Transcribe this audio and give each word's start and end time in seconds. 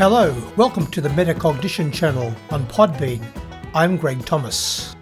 Hello, 0.00 0.34
welcome 0.56 0.86
to 0.92 1.02
the 1.02 1.10
Metacognition 1.10 1.92
channel 1.92 2.34
on 2.48 2.64
Podbean. 2.68 3.22
I'm 3.74 3.98
Greg 3.98 4.24
Thomas. 4.24 4.96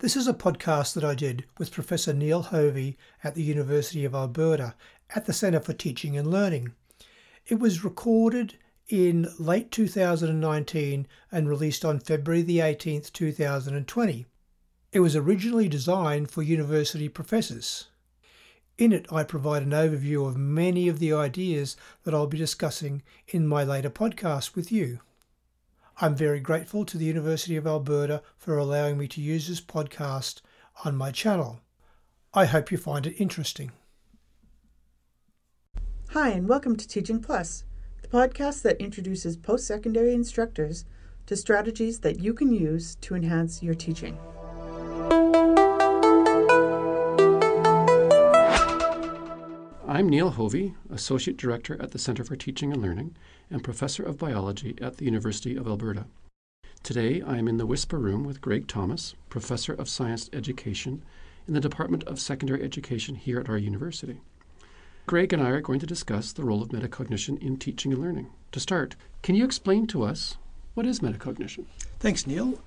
This 0.00 0.14
is 0.14 0.28
a 0.28 0.34
podcast 0.34 0.92
that 0.92 1.02
I 1.02 1.14
did 1.14 1.46
with 1.56 1.72
Professor 1.72 2.12
Neil 2.12 2.42
Haave 2.42 2.98
at 3.22 3.34
the 3.34 3.42
University 3.42 4.04
of 4.04 4.14
Alberta 4.14 4.74
at 5.14 5.24
the 5.24 5.32
Centre 5.32 5.60
for 5.60 5.72
Teaching 5.72 6.14
and 6.14 6.30
Learning. 6.30 6.74
It 7.46 7.58
was 7.58 7.84
recorded 7.84 8.58
in 8.86 9.26
late 9.38 9.70
2019 9.70 11.06
and 11.32 11.48
released 11.48 11.86
on 11.86 12.00
February 12.00 12.42
the 12.42 12.58
18th, 12.58 13.14
2020. 13.14 14.26
It 14.92 15.00
was 15.00 15.16
originally 15.16 15.68
designed 15.68 16.30
for 16.30 16.42
university 16.42 17.08
professors. 17.08 17.86
In 18.76 18.92
it, 18.92 19.06
I 19.12 19.22
provide 19.22 19.62
an 19.62 19.70
overview 19.70 20.26
of 20.26 20.36
many 20.36 20.88
of 20.88 20.98
the 20.98 21.12
ideas 21.12 21.76
that 22.02 22.12
I'll 22.12 22.26
be 22.26 22.36
discussing 22.36 23.02
in 23.28 23.46
my 23.46 23.62
later 23.62 23.88
podcast 23.88 24.56
with 24.56 24.72
you. 24.72 24.98
I'm 26.00 26.16
very 26.16 26.40
grateful 26.40 26.84
to 26.86 26.98
the 26.98 27.04
University 27.04 27.54
of 27.54 27.68
Alberta 27.68 28.20
for 28.36 28.58
allowing 28.58 28.98
me 28.98 29.06
to 29.08 29.20
use 29.20 29.46
this 29.46 29.60
podcast 29.60 30.40
on 30.84 30.96
my 30.96 31.12
channel. 31.12 31.60
I 32.32 32.46
hope 32.46 32.72
you 32.72 32.78
find 32.78 33.06
it 33.06 33.20
interesting. 33.20 33.70
Hi, 36.10 36.30
and 36.30 36.48
welcome 36.48 36.74
to 36.76 36.88
Teaching 36.88 37.20
Plus, 37.20 37.62
the 38.02 38.08
podcast 38.08 38.62
that 38.62 38.80
introduces 38.80 39.36
post 39.36 39.68
secondary 39.68 40.12
instructors 40.12 40.84
to 41.26 41.36
strategies 41.36 42.00
that 42.00 42.18
you 42.18 42.34
can 42.34 42.52
use 42.52 42.96
to 43.02 43.14
enhance 43.14 43.62
your 43.62 43.74
teaching. 43.74 44.18
I'm 49.94 50.08
Neil 50.08 50.32
Haave, 50.32 50.74
Associate 50.90 51.36
Director 51.36 51.80
at 51.80 51.92
the 51.92 52.00
Centre 52.00 52.24
for 52.24 52.34
Teaching 52.34 52.72
and 52.72 52.82
Learning 52.82 53.14
and 53.48 53.62
Professor 53.62 54.02
of 54.02 54.18
Biology 54.18 54.74
at 54.80 54.96
the 54.96 55.04
University 55.04 55.54
of 55.54 55.68
Alberta. 55.68 56.06
Today 56.82 57.22
I 57.22 57.38
am 57.38 57.46
in 57.46 57.58
the 57.58 57.64
Whisper 57.64 58.00
Room 58.00 58.24
with 58.24 58.40
Greg 58.40 58.66
Thomas, 58.66 59.14
Professor 59.28 59.72
of 59.72 59.88
Science 59.88 60.28
Education 60.32 61.02
in 61.46 61.54
the 61.54 61.60
Department 61.60 62.02
of 62.08 62.18
Secondary 62.18 62.64
Education 62.64 63.14
here 63.14 63.38
at 63.38 63.48
our 63.48 63.56
university. 63.56 64.20
Greg 65.06 65.32
and 65.32 65.40
I 65.40 65.50
are 65.50 65.60
going 65.60 65.78
to 65.78 65.86
discuss 65.86 66.32
the 66.32 66.42
role 66.42 66.60
of 66.60 66.70
metacognition 66.70 67.40
in 67.40 67.56
teaching 67.56 67.92
and 67.92 68.02
learning. 68.02 68.30
To 68.50 68.58
start, 68.58 68.96
can 69.22 69.36
you 69.36 69.44
explain 69.44 69.86
to 69.86 70.02
us 70.02 70.38
what 70.74 70.86
is 70.86 70.98
metacognition? 70.98 71.66
Thanks, 72.00 72.26
Neil. 72.26 72.58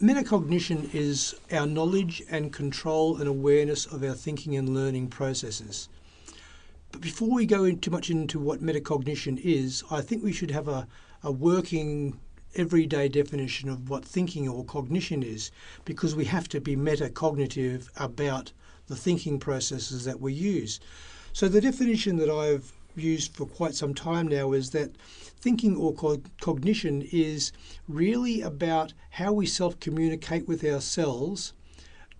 Metacognition 0.00 0.92
is 0.92 1.36
our 1.52 1.64
knowledge 1.64 2.24
and 2.28 2.52
control 2.52 3.18
and 3.18 3.28
awareness 3.28 3.86
of 3.86 4.02
our 4.02 4.14
thinking 4.14 4.56
and 4.56 4.74
learning 4.74 5.10
processes. 5.10 5.88
But 6.92 7.00
before 7.00 7.30
we 7.30 7.46
go 7.46 7.64
in 7.64 7.78
too 7.78 7.90
much 7.90 8.10
into 8.10 8.38
what 8.38 8.60
metacognition 8.62 9.40
is, 9.42 9.82
I 9.90 10.02
think 10.02 10.22
we 10.22 10.30
should 10.30 10.50
have 10.50 10.68
a, 10.68 10.86
a 11.22 11.32
working 11.32 12.20
everyday 12.54 13.08
definition 13.08 13.70
of 13.70 13.88
what 13.88 14.04
thinking 14.04 14.46
or 14.46 14.62
cognition 14.62 15.22
is, 15.22 15.50
because 15.86 16.14
we 16.14 16.26
have 16.26 16.50
to 16.50 16.60
be 16.60 16.76
metacognitive 16.76 17.88
about 17.96 18.52
the 18.88 18.94
thinking 18.96 19.38
processes 19.38 20.04
that 20.04 20.20
we 20.20 20.34
use. 20.34 20.80
So 21.32 21.48
the 21.48 21.62
definition 21.62 22.18
that 22.18 22.28
I've 22.28 22.74
used 22.94 23.34
for 23.34 23.46
quite 23.46 23.74
some 23.74 23.94
time 23.94 24.28
now 24.28 24.52
is 24.52 24.70
that 24.72 24.94
thinking 25.40 25.74
or 25.74 25.94
co- 25.94 26.20
cognition 26.42 27.08
is 27.10 27.52
really 27.88 28.42
about 28.42 28.92
how 29.08 29.32
we 29.32 29.46
self 29.46 29.80
communicate 29.80 30.46
with 30.46 30.62
ourselves 30.62 31.54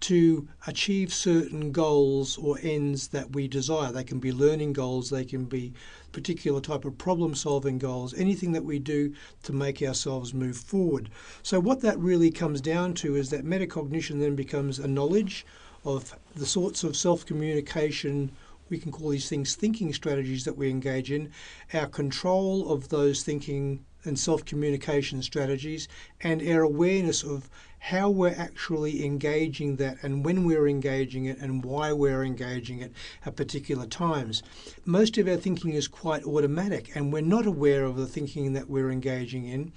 to 0.03 0.49
achieve 0.67 1.15
certain 1.15 1.71
goals 1.71 2.37
or 2.37 2.59
ends 2.63 3.09
that 3.09 3.33
we 3.33 3.47
desire. 3.47 3.93
They 3.93 4.05
can 4.05 4.19
be 4.19 4.33
learning 4.33 4.73
goals, 4.73 5.11
they 5.11 5.25
can 5.25 5.45
be 5.45 5.73
particular 6.11 6.61
type 6.61 6.85
of 6.85 6.99
problem 6.99 7.35
solving 7.35 7.79
goals, 7.79 8.13
anything 8.15 8.53
that 8.53 8.65
we 8.65 8.79
do 8.79 9.15
to 9.45 9.53
make 9.53 9.81
ourselves 9.81 10.35
move 10.35 10.57
forward. 10.57 11.09
So 11.43 11.61
what 11.61 11.81
that 11.83 11.99
really 11.99 12.31
comes 12.31 12.61
down 12.61 12.95
to 12.95 13.15
is 13.17 13.31
that 13.31 13.45
metacognition 13.45 14.19
then 14.19 14.35
becomes 14.35 14.79
a 14.79 14.89
knowledge 14.89 15.47
of 15.85 16.15
the 16.35 16.47
sorts 16.47 16.85
of 16.85 16.97
self-communication 16.97 18.33
we 18.73 18.79
can 18.79 18.91
call 18.91 19.11
these 19.11 19.29
things 19.29 19.55
thinking 19.55 19.93
strategies 19.93 20.47
that 20.47 20.57
we 20.57 20.71
engage 20.71 21.13
in, 21.13 21.31
our 21.75 21.87
control 21.87 22.73
of 22.73 22.89
those 22.89 23.23
thinking 23.23 23.85
and 24.05 24.19
self 24.19 24.45
communication 24.47 25.23
strategies, 25.23 25.89
and 26.23 26.43
our 26.49 26.63
awareness 26.63 27.23
of 27.23 27.51
how 27.87 28.09
we're 28.09 28.37
actually 28.39 29.05
engaging 29.05 29.75
that 29.75 29.97
and 30.05 30.25
when 30.25 30.45
we're 30.45 30.69
engaging 30.69 31.25
it 31.25 31.37
and 31.39 31.65
why 31.65 31.93
we're 31.93 32.23
engaging 32.23 32.79
it 32.79 32.93
at 33.27 33.35
particular 33.35 33.85
times. 33.87 34.41
Most 34.85 35.19
of 35.19 35.27
our 35.27 35.37
thinking 35.37 35.73
is 35.73 35.89
quite 35.89 36.23
automatic 36.23 36.95
and 36.95 37.13
we're 37.13 37.23
not 37.23 37.45
aware 37.45 37.83
of 37.83 37.97
the 37.97 38.07
thinking 38.07 38.53
that 38.53 38.71
we're 38.71 38.93
engaging 38.93 39.47
in. 39.49 39.73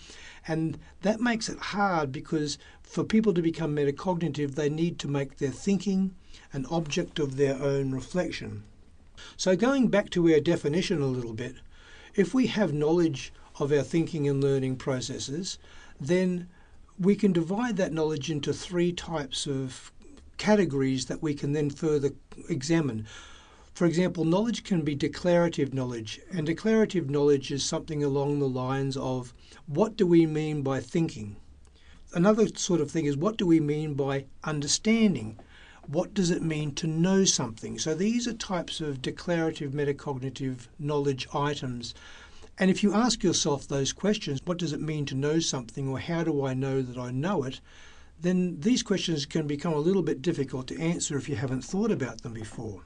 And 0.47 0.77
that 1.01 1.19
makes 1.19 1.49
it 1.49 1.57
hard 1.57 2.11
because 2.11 2.59
for 2.83 3.03
people 3.03 3.33
to 3.33 3.41
become 3.41 3.75
metacognitive, 3.75 4.53
they 4.53 4.69
need 4.69 4.99
to 4.99 5.07
make 5.07 5.37
their 5.37 5.49
thinking 5.49 6.13
an 6.53 6.67
object 6.67 7.17
of 7.17 7.37
their 7.37 7.55
own 7.55 7.91
reflection. 7.91 8.65
So, 9.35 9.55
going 9.55 9.87
back 9.87 10.11
to 10.11 10.31
our 10.31 10.39
definition 10.39 11.01
a 11.01 11.07
little 11.07 11.33
bit, 11.33 11.55
if 12.13 12.35
we 12.35 12.47
have 12.47 12.71
knowledge 12.71 13.33
of 13.59 13.71
our 13.71 13.81
thinking 13.81 14.27
and 14.27 14.43
learning 14.43 14.75
processes, 14.75 15.57
then 15.99 16.47
we 16.99 17.15
can 17.15 17.33
divide 17.33 17.75
that 17.77 17.93
knowledge 17.93 18.31
into 18.31 18.53
three 18.53 18.91
types 18.93 19.47
of 19.47 19.91
categories 20.37 21.05
that 21.05 21.21
we 21.21 21.33
can 21.33 21.51
then 21.53 21.69
further 21.69 22.11
examine. 22.49 23.05
For 23.73 23.85
example, 23.85 24.23
knowledge 24.23 24.63
can 24.63 24.83
be 24.83 24.95
declarative 24.95 25.73
knowledge, 25.73 26.21
and 26.31 26.45
declarative 26.45 27.09
knowledge 27.09 27.51
is 27.51 27.63
something 27.63 28.03
along 28.03 28.39
the 28.39 28.47
lines 28.47 28.95
of 28.95 29.33
what 29.65 29.97
do 29.97 30.07
we 30.07 30.25
mean 30.25 30.61
by 30.61 30.79
thinking? 30.79 31.35
Another 32.13 32.47
sort 32.55 32.79
of 32.79 32.89
thing 32.89 33.05
is 33.05 33.17
what 33.17 33.35
do 33.35 33.45
we 33.45 33.59
mean 33.59 33.93
by 33.93 34.25
understanding? 34.45 35.37
What 35.87 36.13
does 36.13 36.31
it 36.31 36.41
mean 36.41 36.73
to 36.75 36.87
know 36.87 37.25
something? 37.25 37.77
So 37.77 37.93
these 37.93 38.27
are 38.27 38.33
types 38.33 38.79
of 38.79 39.01
declarative 39.01 39.73
metacognitive 39.73 40.67
knowledge 40.79 41.27
items 41.33 41.93
and 42.57 42.71
if 42.71 42.83
you 42.83 42.93
ask 42.93 43.21
yourself 43.21 43.67
those 43.67 43.91
questions, 43.91 44.39
what 44.45 44.57
does 44.57 44.71
it 44.71 44.79
mean 44.79 45.05
to 45.07 45.15
know 45.15 45.39
something, 45.39 45.89
or 45.89 45.99
how 45.99 46.23
do 46.23 46.45
I 46.45 46.53
know 46.53 46.81
that 46.81 46.97
I 46.97 47.11
know 47.11 47.43
it? 47.43 47.59
Then 48.19 48.61
these 48.61 48.81
questions 48.81 49.25
can 49.25 49.45
become 49.45 49.73
a 49.73 49.79
little 49.79 50.01
bit 50.01 50.21
difficult 50.21 50.67
to 50.67 50.79
answer 50.79 51.17
if 51.17 51.27
you 51.27 51.35
haven't 51.35 51.65
thought 51.65 51.91
about 51.91 52.21
them 52.21 52.33
before. 52.33 52.83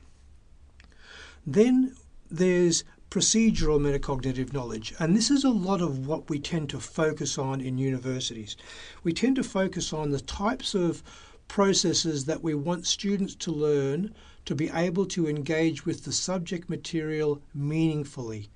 Then 1.46 1.96
there's 2.32 2.84
procedural 3.12 3.80
metacognitive 3.80 4.54
knowledge, 4.54 4.94
and 5.00 5.16
this 5.16 5.30
is 5.30 5.44
a 5.44 5.50
lot 5.50 5.82
of 5.82 6.08
what 6.08 6.30
we 6.30 6.40
tend 6.40 6.70
to 6.72 6.80
focus 6.80 7.38
on 7.38 7.62
in 7.62 7.78
universities. 7.78 8.58
We 9.04 9.14
tend 9.14 9.36
to 9.36 9.44
focus 9.44 9.94
on 9.94 10.10
the 10.10 10.20
types 10.20 10.74
of 10.74 11.04
processes 11.48 12.26
that 12.26 12.42
we 12.44 12.56
want 12.56 12.88
students 12.88 13.36
to 13.36 13.52
learn 13.52 14.16
to 14.46 14.56
be 14.56 14.70
able 14.70 15.06
to 15.08 15.28
engage 15.28 15.86
with 15.86 16.06
the 16.06 16.12
subject 16.12 16.70
material 16.70 17.42
meaningfully 17.54 18.50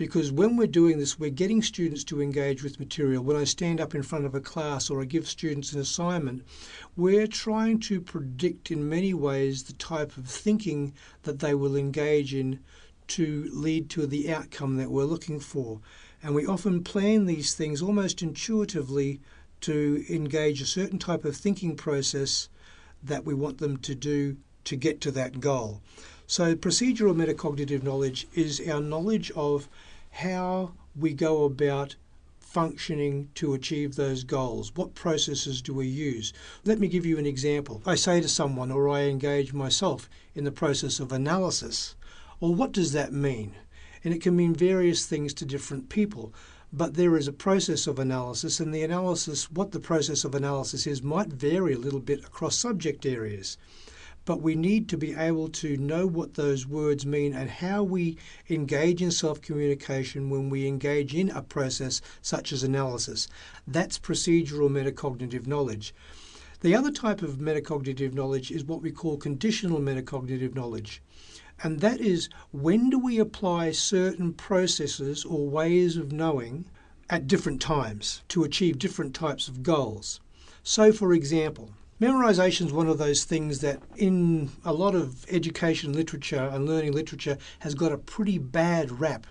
because 0.00 0.32
when 0.32 0.56
we're 0.56 0.66
doing 0.66 0.98
this, 0.98 1.18
we're 1.18 1.28
getting 1.28 1.60
students 1.60 2.04
to 2.04 2.22
engage 2.22 2.62
with 2.62 2.80
material. 2.80 3.22
When 3.22 3.36
I 3.36 3.44
stand 3.44 3.82
up 3.82 3.94
in 3.94 4.02
front 4.02 4.24
of 4.24 4.34
a 4.34 4.40
class 4.40 4.88
or 4.88 5.02
I 5.02 5.04
give 5.04 5.28
students 5.28 5.74
an 5.74 5.80
assignment, 5.80 6.42
we're 6.96 7.26
trying 7.26 7.80
to 7.80 8.00
predict 8.00 8.70
in 8.70 8.88
many 8.88 9.12
ways 9.12 9.64
the 9.64 9.74
type 9.74 10.16
of 10.16 10.26
thinking 10.26 10.94
that 11.24 11.40
they 11.40 11.52
will 11.52 11.76
engage 11.76 12.32
in 12.32 12.60
to 13.08 13.50
lead 13.52 13.90
to 13.90 14.06
the 14.06 14.32
outcome 14.32 14.78
that 14.78 14.90
we're 14.90 15.04
looking 15.04 15.38
for. 15.38 15.80
And 16.22 16.34
we 16.34 16.46
often 16.46 16.82
plan 16.82 17.26
these 17.26 17.52
things 17.52 17.82
almost 17.82 18.22
intuitively 18.22 19.20
to 19.60 20.02
engage 20.08 20.62
a 20.62 20.66
certain 20.66 20.98
type 20.98 21.26
of 21.26 21.36
thinking 21.36 21.76
process 21.76 22.48
that 23.02 23.26
we 23.26 23.34
want 23.34 23.58
them 23.58 23.76
to 23.76 23.94
do 23.94 24.38
to 24.64 24.76
get 24.76 25.02
to 25.02 25.10
that 25.10 25.40
goal. 25.40 25.82
So, 26.26 26.54
procedural 26.54 27.14
metacognitive 27.14 27.82
knowledge 27.82 28.28
is 28.34 28.62
our 28.66 28.80
knowledge 28.80 29.30
of 29.32 29.68
how 30.10 30.72
we 30.96 31.14
go 31.14 31.44
about 31.44 31.96
functioning 32.38 33.28
to 33.36 33.54
achieve 33.54 33.94
those 33.94 34.24
goals? 34.24 34.72
What 34.74 34.94
processes 34.94 35.62
do 35.62 35.72
we 35.72 35.86
use? 35.86 36.32
Let 36.64 36.80
me 36.80 36.88
give 36.88 37.06
you 37.06 37.16
an 37.18 37.26
example. 37.26 37.80
I 37.86 37.94
say 37.94 38.20
to 38.20 38.28
someone, 38.28 38.72
or 38.72 38.88
I 38.88 39.02
engage 39.02 39.52
myself 39.52 40.10
in 40.34 40.44
the 40.44 40.50
process 40.50 40.98
of 40.98 41.12
analysis. 41.12 41.94
Well, 42.40 42.54
what 42.54 42.72
does 42.72 42.92
that 42.92 43.12
mean? 43.12 43.54
And 44.02 44.12
it 44.12 44.20
can 44.20 44.34
mean 44.34 44.54
various 44.54 45.06
things 45.06 45.32
to 45.34 45.44
different 45.44 45.88
people. 45.88 46.34
But 46.72 46.94
there 46.94 47.16
is 47.16 47.28
a 47.28 47.32
process 47.32 47.86
of 47.86 47.98
analysis, 47.98 48.60
and 48.60 48.74
the 48.74 48.82
analysis, 48.82 49.50
what 49.50 49.72
the 49.72 49.80
process 49.80 50.24
of 50.24 50.34
analysis 50.34 50.86
is, 50.86 51.02
might 51.02 51.28
vary 51.28 51.74
a 51.74 51.78
little 51.78 52.00
bit 52.00 52.24
across 52.24 52.56
subject 52.56 53.06
areas 53.06 53.58
but 54.24 54.42
we 54.42 54.54
need 54.54 54.88
to 54.88 54.96
be 54.96 55.14
able 55.14 55.48
to 55.48 55.76
know 55.76 56.06
what 56.06 56.34
those 56.34 56.66
words 56.66 57.06
mean 57.06 57.32
and 57.32 57.48
how 57.48 57.82
we 57.82 58.16
engage 58.48 59.00
in 59.00 59.10
self 59.10 59.40
communication 59.40 60.30
when 60.30 60.50
we 60.50 60.66
engage 60.66 61.14
in 61.14 61.30
a 61.30 61.42
process 61.42 62.00
such 62.20 62.52
as 62.52 62.62
analysis. 62.62 63.28
That's 63.66 63.98
procedural 63.98 64.68
metacognitive 64.68 65.46
knowledge. 65.46 65.94
The 66.60 66.74
other 66.74 66.90
type 66.90 67.22
of 67.22 67.38
metacognitive 67.38 68.12
knowledge 68.12 68.50
is 68.50 68.64
what 68.64 68.82
we 68.82 68.90
call 68.90 69.16
conditional 69.16 69.80
metacognitive 69.80 70.54
knowledge. 70.54 71.02
And 71.62 71.80
that 71.80 72.00
is 72.00 72.28
when 72.52 72.90
do 72.90 72.98
we 72.98 73.18
apply 73.18 73.72
certain 73.72 74.32
processes 74.32 75.24
or 75.24 75.48
ways 75.48 75.96
of 75.96 76.12
knowing 76.12 76.66
at 77.10 77.26
different 77.26 77.60
times 77.60 78.22
to 78.28 78.44
achieve 78.44 78.78
different 78.78 79.14
types 79.14 79.48
of 79.48 79.62
goals. 79.62 80.20
So, 80.62 80.92
for 80.92 81.12
example, 81.12 81.70
memorization 82.00 82.66
is 82.66 82.72
one 82.72 82.88
of 82.88 82.98
those 82.98 83.24
things 83.24 83.60
that 83.60 83.80
in 83.96 84.50
a 84.64 84.72
lot 84.72 84.94
of 84.94 85.26
education 85.30 85.92
literature 85.92 86.48
and 86.52 86.66
learning 86.66 86.92
literature 86.92 87.36
has 87.58 87.74
got 87.74 87.92
a 87.92 87.98
pretty 87.98 88.38
bad 88.38 89.00
rap 89.00 89.26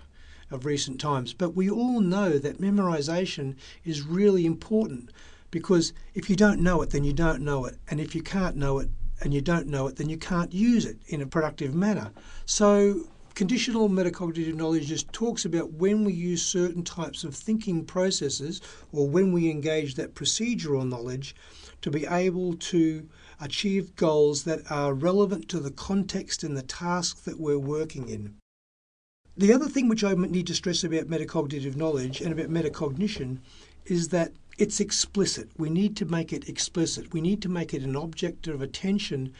of 0.50 0.64
recent 0.64 1.00
times. 1.00 1.32
But 1.32 1.56
we 1.56 1.68
all 1.68 2.00
know 2.00 2.38
that 2.38 2.60
memorization 2.60 3.56
is 3.84 4.02
really 4.02 4.46
important 4.46 5.10
because 5.50 5.92
if 6.14 6.30
you 6.30 6.36
don't 6.36 6.60
know 6.60 6.80
it, 6.82 6.90
then 6.90 7.02
you 7.02 7.12
don't 7.12 7.42
know 7.42 7.64
it. 7.64 7.76
And 7.88 8.00
if 8.00 8.14
you 8.14 8.22
can't 8.22 8.56
know 8.56 8.78
it 8.78 8.88
and 9.20 9.34
you 9.34 9.40
don't 9.40 9.66
know 9.66 9.88
it, 9.88 9.96
then 9.96 10.08
you 10.08 10.16
can't 10.16 10.52
use 10.52 10.84
it 10.84 10.98
in 11.08 11.20
a 11.20 11.26
productive 11.26 11.74
manner. 11.74 12.12
So 12.46 13.08
conditional 13.34 13.88
metacognitive 13.88 14.54
knowledge 14.54 14.86
just 14.86 15.12
talks 15.12 15.44
about 15.44 15.72
when 15.72 16.04
we 16.04 16.12
use 16.12 16.42
certain 16.42 16.84
types 16.84 17.24
of 17.24 17.34
thinking 17.34 17.84
processes 17.84 18.60
or 18.92 19.08
when 19.08 19.32
we 19.32 19.50
engage 19.50 19.94
that 19.96 20.14
procedural 20.14 20.88
knowledge 20.88 21.34
to 21.82 21.90
be 21.90 22.06
able 22.06 22.54
to 22.54 23.08
achieve 23.40 23.96
goals 23.96 24.44
that 24.44 24.70
are 24.70 24.92
relevant 24.92 25.48
to 25.48 25.60
the 25.60 25.70
context 25.70 26.42
and 26.44 26.56
the 26.56 26.62
task 26.62 27.24
that 27.24 27.40
we're 27.40 27.58
working 27.58 28.08
in. 28.08 28.36
The 29.36 29.52
other 29.52 29.68
thing 29.68 29.88
which 29.88 30.04
I 30.04 30.12
need 30.14 30.46
to 30.48 30.54
stress 30.54 30.84
about 30.84 31.06
metacognitive 31.06 31.76
knowledge 31.76 32.20
and 32.20 32.32
about 32.32 32.50
metacognition 32.50 33.38
is 33.86 34.08
that 34.08 34.32
it's 34.58 34.80
explicit. 34.80 35.48
We 35.56 35.70
need 35.70 35.96
to 35.96 36.04
make 36.04 36.32
it 36.32 36.48
explicit. 36.48 37.14
We 37.14 37.22
need 37.22 37.40
to 37.42 37.48
make 37.48 37.72
it 37.72 37.82
an 37.82 37.96
object 37.96 38.46
of 38.46 38.60
attention 38.60 39.32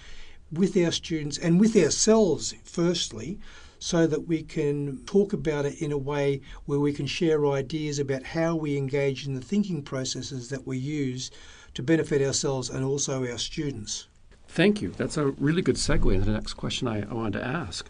with 0.50 0.76
our 0.76 0.92
students 0.92 1.36
and 1.36 1.60
with 1.60 1.76
ourselves, 1.76 2.54
firstly, 2.64 3.38
so 3.78 4.06
that 4.06 4.26
we 4.26 4.42
can 4.42 4.98
talk 5.04 5.32
about 5.32 5.66
it 5.66 5.80
in 5.80 5.92
a 5.92 5.98
way 5.98 6.40
where 6.66 6.80
we 6.80 6.92
can 6.92 7.06
share 7.06 7.46
ideas 7.46 7.98
about 7.98 8.22
how 8.22 8.54
we 8.54 8.76
engage 8.76 9.26
in 9.26 9.34
the 9.34 9.40
thinking 9.40 9.82
processes 9.82 10.48
that 10.48 10.66
we 10.66 10.78
use 10.78 11.30
to 11.74 11.82
benefit 11.82 12.22
ourselves 12.22 12.70
and 12.70 12.84
also 12.84 13.24
our 13.30 13.38
students. 13.38 14.08
Thank 14.48 14.82
you. 14.82 14.90
That's 14.90 15.16
a 15.16 15.26
really 15.26 15.62
good 15.62 15.76
segue 15.76 16.12
into 16.12 16.26
the 16.26 16.32
next 16.32 16.54
question 16.54 16.88
I, 16.88 17.02
I 17.02 17.14
wanted 17.14 17.38
to 17.38 17.46
ask, 17.46 17.88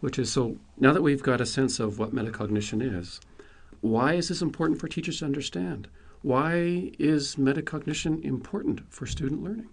which 0.00 0.18
is 0.18 0.32
so 0.32 0.56
now 0.78 0.92
that 0.92 1.02
we've 1.02 1.22
got 1.22 1.40
a 1.40 1.46
sense 1.46 1.78
of 1.78 1.98
what 1.98 2.14
metacognition 2.14 2.82
is, 2.82 3.20
why 3.80 4.14
is 4.14 4.28
this 4.28 4.42
important 4.42 4.80
for 4.80 4.88
teachers 4.88 5.20
to 5.20 5.24
understand? 5.24 5.88
Why 6.22 6.92
is 6.98 7.36
metacognition 7.36 8.22
important 8.24 8.82
for 8.92 9.06
student 9.06 9.42
learning? 9.42 9.68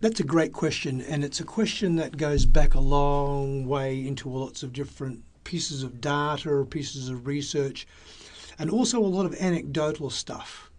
That's 0.00 0.20
a 0.20 0.24
great 0.24 0.52
question, 0.52 1.00
and 1.00 1.24
it's 1.24 1.40
a 1.40 1.44
question 1.44 1.96
that 1.96 2.16
goes 2.16 2.44
back 2.44 2.74
a 2.74 2.80
long 2.80 3.66
way 3.66 4.06
into 4.06 4.28
lots 4.28 4.62
of 4.62 4.72
different 4.72 5.22
pieces 5.44 5.82
of 5.82 6.00
data 6.00 6.50
or 6.50 6.64
pieces 6.64 7.08
of 7.08 7.26
research, 7.26 7.86
and 8.58 8.68
also 8.68 8.98
a 8.98 9.06
lot 9.06 9.26
of 9.26 9.34
anecdotal 9.36 10.10
stuff. 10.10 10.70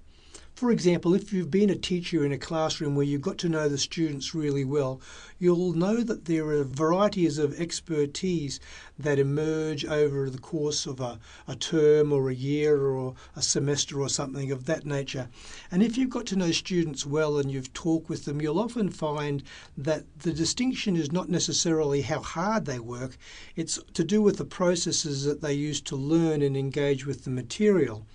For 0.57 0.71
example, 0.71 1.13
if 1.13 1.31
you've 1.31 1.51
been 1.51 1.69
a 1.69 1.75
teacher 1.75 2.25
in 2.25 2.31
a 2.31 2.37
classroom 2.39 2.95
where 2.95 3.05
you've 3.05 3.21
got 3.21 3.37
to 3.37 3.47
know 3.47 3.69
the 3.69 3.77
students 3.77 4.33
really 4.33 4.65
well, 4.65 4.99
you'll 5.37 5.73
know 5.73 5.97
that 6.01 6.25
there 6.25 6.47
are 6.47 6.63
varieties 6.63 7.37
of 7.37 7.61
expertise 7.61 8.59
that 8.97 9.19
emerge 9.19 9.85
over 9.85 10.31
the 10.31 10.39
course 10.39 10.87
of 10.87 10.99
a, 10.99 11.19
a 11.47 11.55
term 11.55 12.11
or 12.11 12.31
a 12.31 12.33
year 12.33 12.87
or 12.87 13.13
a 13.35 13.41
semester 13.43 14.01
or 14.01 14.09
something 14.09 14.51
of 14.51 14.65
that 14.65 14.83
nature. 14.83 15.29
And 15.69 15.83
if 15.83 15.95
you've 15.95 16.09
got 16.09 16.25
to 16.25 16.35
know 16.35 16.51
students 16.51 17.05
well 17.05 17.37
and 17.37 17.51
you've 17.51 17.71
talked 17.73 18.09
with 18.09 18.25
them, 18.25 18.41
you'll 18.41 18.59
often 18.59 18.89
find 18.89 19.43
that 19.77 20.05
the 20.21 20.33
distinction 20.33 20.95
is 20.95 21.11
not 21.11 21.29
necessarily 21.29 22.01
how 22.01 22.21
hard 22.21 22.65
they 22.65 22.79
work, 22.79 23.15
it's 23.55 23.77
to 23.93 24.03
do 24.03 24.23
with 24.23 24.37
the 24.37 24.43
processes 24.43 25.23
that 25.23 25.41
they 25.41 25.53
use 25.53 25.81
to 25.81 25.95
learn 25.95 26.41
and 26.41 26.57
engage 26.57 27.05
with 27.05 27.25
the 27.25 27.29
material 27.29 28.07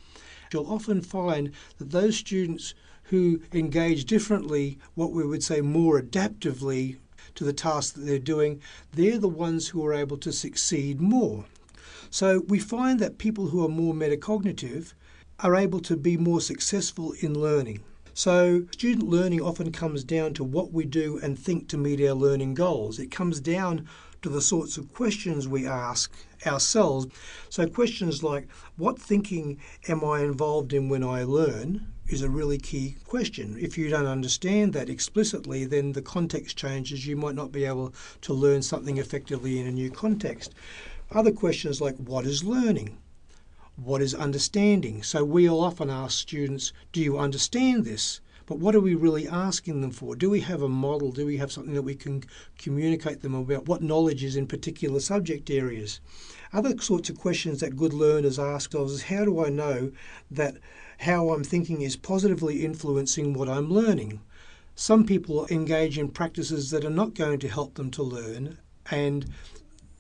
you'll 0.52 0.72
often 0.72 1.00
find 1.00 1.52
that 1.78 1.90
those 1.90 2.16
students 2.16 2.75
who 3.04 3.40
engage 3.52 4.04
differently, 4.04 4.78
what 4.94 5.12
we 5.12 5.26
would 5.26 5.43
say 5.43 5.60
more 5.60 6.00
adaptively 6.00 6.96
to 7.34 7.44
the 7.44 7.52
task 7.52 7.94
that 7.94 8.02
they're 8.02 8.19
doing, 8.19 8.60
they're 8.93 9.19
the 9.19 9.28
ones 9.28 9.69
who 9.69 9.84
are 9.84 9.94
able 9.94 10.16
to 10.19 10.32
succeed 10.32 11.00
more. 11.00 11.44
So 12.10 12.40
we 12.49 12.58
find 12.58 13.00
that 13.00 13.19
people 13.19 13.46
who 13.49 13.64
are 13.64 13.69
more 13.69 13.94
metacognitive 13.94 14.94
are 15.40 15.56
able 15.56 15.81
to 15.81 15.96
be 15.96 16.16
more 16.16 16.40
successful 16.40 17.14
in 17.20 17.38
learning. 17.38 17.82
So, 18.14 18.67
student 18.73 19.09
learning 19.09 19.41
often 19.41 19.73
comes 19.73 20.05
down 20.05 20.35
to 20.35 20.44
what 20.44 20.70
we 20.70 20.85
do 20.85 21.19
and 21.23 21.38
think 21.38 21.69
to 21.69 21.79
meet 21.79 22.00
our 22.06 22.14
learning 22.14 22.53
goals. 22.53 22.99
It 22.99 23.11
comes 23.11 23.41
down 23.41 23.88
to 24.20 24.29
the 24.29 24.43
sorts 24.43 24.76
of 24.76 24.93
questions 24.93 25.49
we 25.49 25.67
ask 25.67 26.12
ourselves. 26.44 27.06
So, 27.49 27.67
questions 27.67 28.23
like, 28.23 28.49
What 28.76 29.00
thinking 29.00 29.59
am 29.88 30.05
I 30.05 30.20
involved 30.20 30.75
in 30.75 30.91
when 30.91 31.03
I 31.03 31.25
learn? 31.25 31.87
is 32.06 32.20
a 32.20 32.29
really 32.29 32.59
key 32.59 32.97
question. 33.06 33.56
If 33.59 33.79
you 33.79 33.88
don't 33.88 34.05
understand 34.05 34.75
that 34.75 34.91
explicitly, 34.91 35.64
then 35.64 35.93
the 35.93 36.03
context 36.03 36.59
changes. 36.59 37.06
You 37.06 37.17
might 37.17 37.35
not 37.35 37.50
be 37.50 37.64
able 37.64 37.94
to 38.20 38.35
learn 38.35 38.61
something 38.61 38.99
effectively 38.99 39.59
in 39.59 39.67
a 39.67 39.73
new 39.73 39.91
context. 39.91 40.53
Other 41.11 41.32
questions 41.32 41.81
like, 41.81 41.97
What 41.97 42.26
is 42.26 42.44
learning? 42.44 42.99
What 43.84 44.00
is 44.00 44.14
understanding? 44.14 45.02
So, 45.02 45.25
we'll 45.25 45.61
often 45.61 45.90
ask 45.90 46.17
students, 46.17 46.73
Do 46.93 47.00
you 47.00 47.19
understand 47.19 47.84
this? 47.84 48.20
But 48.46 48.58
what 48.58 48.76
are 48.76 48.81
we 48.81 48.94
really 48.94 49.26
asking 49.26 49.81
them 49.81 49.90
for? 49.90 50.14
Do 50.14 50.31
we 50.31 50.40
have 50.40 50.62
a 50.62 50.69
model? 50.69 51.11
Do 51.11 51.26
we 51.26 51.38
have 51.38 51.50
something 51.50 51.75
that 51.75 51.82
we 51.82 51.96
can 51.96 52.23
communicate 52.58 53.23
them 53.23 53.34
about 53.34 53.67
what 53.67 53.82
knowledge 53.82 54.23
is 54.23 54.37
in 54.37 54.46
particular 54.46 55.00
subject 55.00 55.50
areas? 55.50 56.00
Other 56.52 56.79
sorts 56.79 57.11
of 57.11 57.19
questions 57.19 57.58
that 57.58 57.76
good 57.76 57.93
learners 57.93 58.38
ask 58.38 58.73
us 58.75 58.90
is 58.90 59.02
how 59.05 59.25
do 59.25 59.44
I 59.44 59.49
know 59.49 59.90
that 60.31 60.58
how 60.99 61.31
I'm 61.31 61.43
thinking 61.43 61.82
is 61.82 61.96
positively 61.96 62.64
influencing 62.64 63.32
what 63.32 63.49
I'm 63.49 63.69
learning? 63.69 64.20
Some 64.76 65.05
people 65.05 65.46
engage 65.50 65.99
in 65.99 66.08
practices 66.11 66.70
that 66.70 66.85
are 66.85 66.90
not 66.90 67.14
going 67.14 67.40
to 67.40 67.49
help 67.49 67.75
them 67.75 67.90
to 67.93 68.02
learn, 68.05 68.58
and 68.90 69.26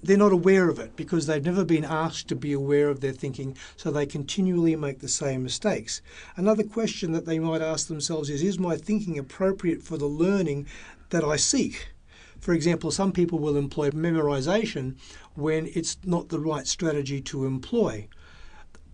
they're 0.02 0.16
not 0.16 0.32
aware 0.32 0.68
of 0.68 0.80
it 0.80 0.96
because 0.96 1.26
they've 1.26 1.44
never 1.44 1.64
been 1.64 1.84
asked 1.84 2.26
to 2.28 2.34
be 2.34 2.52
aware 2.52 2.88
of 2.88 3.00
their 3.00 3.12
thinking, 3.12 3.56
so 3.76 3.90
they 3.90 4.04
continually 4.04 4.74
make 4.74 4.98
the 4.98 5.08
same 5.08 5.44
mistakes. 5.44 6.02
Another 6.36 6.64
question 6.64 7.12
that 7.12 7.24
they 7.24 7.38
might 7.38 7.62
ask 7.62 7.86
themselves 7.86 8.28
is 8.28 8.42
Is 8.42 8.58
my 8.58 8.76
thinking 8.76 9.16
appropriate 9.16 9.82
for 9.82 9.96
the 9.96 10.06
learning 10.06 10.66
that 11.10 11.22
I 11.22 11.36
seek? 11.36 11.88
For 12.40 12.52
example, 12.52 12.90
some 12.90 13.12
people 13.12 13.38
will 13.38 13.56
employ 13.56 13.90
memorization 13.90 14.96
when 15.34 15.70
it's 15.72 15.96
not 16.04 16.28
the 16.28 16.40
right 16.40 16.66
strategy 16.66 17.20
to 17.20 17.46
employ. 17.46 18.08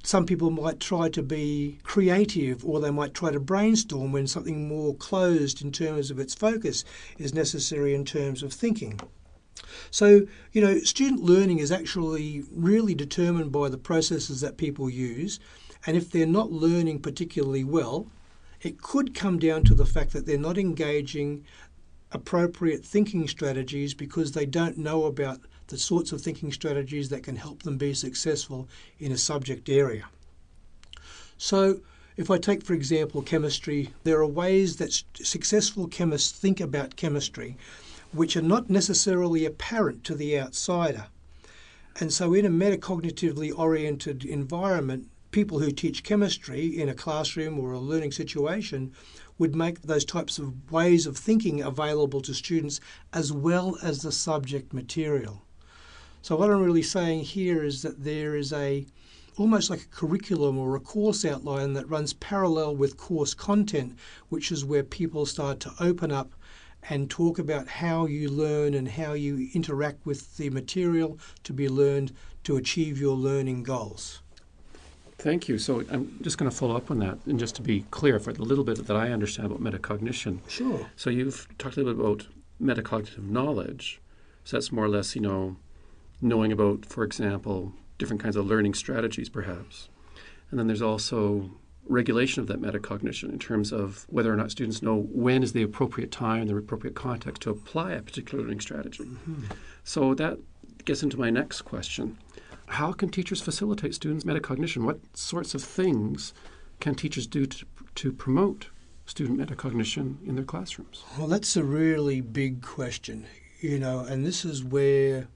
Some 0.02 0.26
people 0.26 0.50
might 0.50 0.78
try 0.78 1.08
to 1.08 1.22
be 1.22 1.78
creative 1.82 2.64
or 2.64 2.80
they 2.80 2.90
might 2.90 3.14
try 3.14 3.30
to 3.30 3.40
brainstorm 3.40 4.12
when 4.12 4.26
something 4.26 4.68
more 4.68 4.94
closed 4.94 5.62
in 5.62 5.72
terms 5.72 6.10
of 6.10 6.18
its 6.18 6.34
focus 6.34 6.84
is 7.16 7.32
necessary 7.32 7.94
in 7.94 8.04
terms 8.04 8.42
of 8.42 8.52
thinking. 8.52 9.00
So, 9.90 10.26
you 10.52 10.60
know, 10.60 10.78
student 10.80 11.22
learning 11.22 11.58
is 11.58 11.72
actually 11.72 12.44
really 12.52 12.94
determined 12.94 13.52
by 13.52 13.68
the 13.68 13.78
processes 13.78 14.40
that 14.40 14.56
people 14.56 14.90
use. 14.90 15.40
And 15.86 15.96
if 15.96 16.10
they're 16.10 16.26
not 16.26 16.50
learning 16.50 17.00
particularly 17.00 17.64
well, 17.64 18.06
it 18.60 18.82
could 18.82 19.14
come 19.14 19.38
down 19.38 19.64
to 19.64 19.74
the 19.74 19.86
fact 19.86 20.12
that 20.12 20.26
they're 20.26 20.38
not 20.38 20.58
engaging 20.58 21.44
appropriate 22.10 22.84
thinking 22.84 23.28
strategies 23.28 23.94
because 23.94 24.32
they 24.32 24.46
don't 24.46 24.78
know 24.78 25.04
about 25.04 25.40
the 25.68 25.78
sorts 25.78 26.12
of 26.12 26.20
thinking 26.20 26.50
strategies 26.50 27.10
that 27.10 27.22
can 27.22 27.36
help 27.36 27.62
them 27.62 27.76
be 27.76 27.92
successful 27.94 28.68
in 28.98 29.12
a 29.12 29.18
subject 29.18 29.68
area. 29.68 30.06
So, 31.36 31.80
if 32.16 32.30
I 32.32 32.38
take, 32.38 32.64
for 32.64 32.72
example, 32.72 33.22
chemistry, 33.22 33.92
there 34.02 34.18
are 34.18 34.26
ways 34.26 34.76
that 34.78 35.04
successful 35.14 35.86
chemists 35.86 36.36
think 36.36 36.60
about 36.60 36.96
chemistry 36.96 37.56
which 38.12 38.36
are 38.36 38.42
not 38.42 38.70
necessarily 38.70 39.44
apparent 39.44 40.04
to 40.04 40.14
the 40.14 40.38
outsider. 40.38 41.06
And 42.00 42.12
so, 42.12 42.32
in 42.32 42.46
a 42.46 42.50
metacognitively 42.50 43.52
oriented 43.56 44.24
environment, 44.24 45.08
people 45.30 45.58
who 45.58 45.70
teach 45.70 46.04
chemistry 46.04 46.66
in 46.66 46.88
a 46.88 46.94
classroom 46.94 47.58
or 47.58 47.72
a 47.72 47.78
learning 47.78 48.12
situation 48.12 48.92
would 49.36 49.54
make 49.54 49.82
those 49.82 50.04
types 50.04 50.38
of 50.38 50.72
ways 50.72 51.06
of 51.06 51.16
thinking 51.16 51.60
available 51.60 52.20
to 52.22 52.34
students 52.34 52.80
as 53.12 53.32
well 53.32 53.76
as 53.82 54.02
the 54.02 54.12
subject 54.12 54.72
material. 54.72 55.42
So, 56.22 56.36
what 56.36 56.50
I'm 56.50 56.62
really 56.62 56.82
saying 56.82 57.24
here 57.24 57.62
is 57.62 57.82
that 57.82 58.04
there 58.04 58.36
is 58.36 58.52
a 58.52 58.86
almost 59.36 59.70
like 59.70 59.82
a 59.82 59.88
curriculum 59.88 60.58
or 60.58 60.74
a 60.74 60.80
course 60.80 61.24
outline 61.24 61.72
that 61.74 61.88
runs 61.88 62.12
parallel 62.14 62.74
with 62.74 62.96
course 62.96 63.34
content, 63.34 63.96
which 64.28 64.50
is 64.50 64.64
where 64.64 64.82
people 64.82 65.26
start 65.26 65.60
to 65.60 65.72
open 65.78 66.10
up 66.10 66.34
and 66.90 67.10
talk 67.10 67.38
about 67.38 67.68
how 67.68 68.06
you 68.06 68.30
learn 68.30 68.74
and 68.74 68.88
how 68.88 69.12
you 69.12 69.48
interact 69.54 70.06
with 70.06 70.36
the 70.36 70.50
material 70.50 71.18
to 71.44 71.52
be 71.52 71.68
learned 71.68 72.12
to 72.44 72.56
achieve 72.56 72.98
your 72.98 73.16
learning 73.16 73.62
goals. 73.62 74.20
Thank 75.18 75.48
you. 75.48 75.58
So 75.58 75.84
I'm 75.90 76.18
just 76.22 76.38
going 76.38 76.50
to 76.50 76.56
follow 76.56 76.76
up 76.76 76.90
on 76.90 77.00
that, 77.00 77.18
and 77.26 77.38
just 77.38 77.56
to 77.56 77.62
be 77.62 77.84
clear, 77.90 78.20
for 78.20 78.32
the 78.32 78.42
little 78.42 78.64
bit 78.64 78.86
that 78.86 78.96
I 78.96 79.10
understand 79.10 79.50
about 79.50 79.60
metacognition. 79.60 80.38
Sure. 80.48 80.86
So 80.96 81.10
you've 81.10 81.48
talked 81.58 81.76
a 81.76 81.82
little 81.82 81.94
bit 81.94 82.04
about 82.04 82.26
metacognitive 82.62 83.28
knowledge. 83.28 84.00
So 84.44 84.56
that's 84.56 84.70
more 84.70 84.84
or 84.84 84.88
less, 84.88 85.16
you 85.16 85.20
know, 85.20 85.56
knowing 86.22 86.52
about, 86.52 86.86
for 86.86 87.02
example, 87.04 87.72
different 87.98 88.22
kinds 88.22 88.36
of 88.36 88.46
learning 88.46 88.74
strategies, 88.74 89.28
perhaps. 89.28 89.88
And 90.50 90.58
then 90.58 90.68
there's 90.68 90.82
also 90.82 91.50
regulation 91.88 92.40
of 92.42 92.46
that 92.48 92.60
metacognition 92.60 93.30
in 93.30 93.38
terms 93.38 93.72
of 93.72 94.06
whether 94.08 94.32
or 94.32 94.36
not 94.36 94.50
students 94.50 94.82
know 94.82 95.08
when 95.10 95.42
is 95.42 95.52
the 95.52 95.62
appropriate 95.62 96.12
time 96.12 96.42
and 96.42 96.50
the 96.50 96.56
appropriate 96.56 96.94
context 96.94 97.42
to 97.42 97.50
apply 97.50 97.92
a 97.92 98.02
particular 98.02 98.44
learning 98.44 98.60
strategy. 98.60 99.04
Mm-hmm. 99.04 99.44
So 99.84 100.14
that 100.14 100.38
gets 100.84 101.02
into 101.02 101.18
my 101.18 101.30
next 101.30 101.62
question. 101.62 102.18
How 102.66 102.92
can 102.92 103.08
teachers 103.08 103.40
facilitate 103.40 103.94
students' 103.94 104.24
metacognition? 104.24 104.84
What 104.84 105.00
sorts 105.16 105.54
of 105.54 105.62
things 105.62 106.34
can 106.80 106.94
teachers 106.94 107.26
do 107.26 107.46
to, 107.46 107.66
to 107.96 108.12
promote 108.12 108.68
student 109.06 109.40
metacognition 109.40 110.16
in 110.26 110.34
their 110.36 110.44
classrooms? 110.44 111.02
Well, 111.18 111.28
that's 111.28 111.56
a 111.56 111.64
really 111.64 112.20
big 112.20 112.62
question, 112.62 113.26
you 113.60 113.78
know, 113.78 114.00
and 114.00 114.26
this 114.26 114.44
is 114.44 114.62
where 114.62 115.28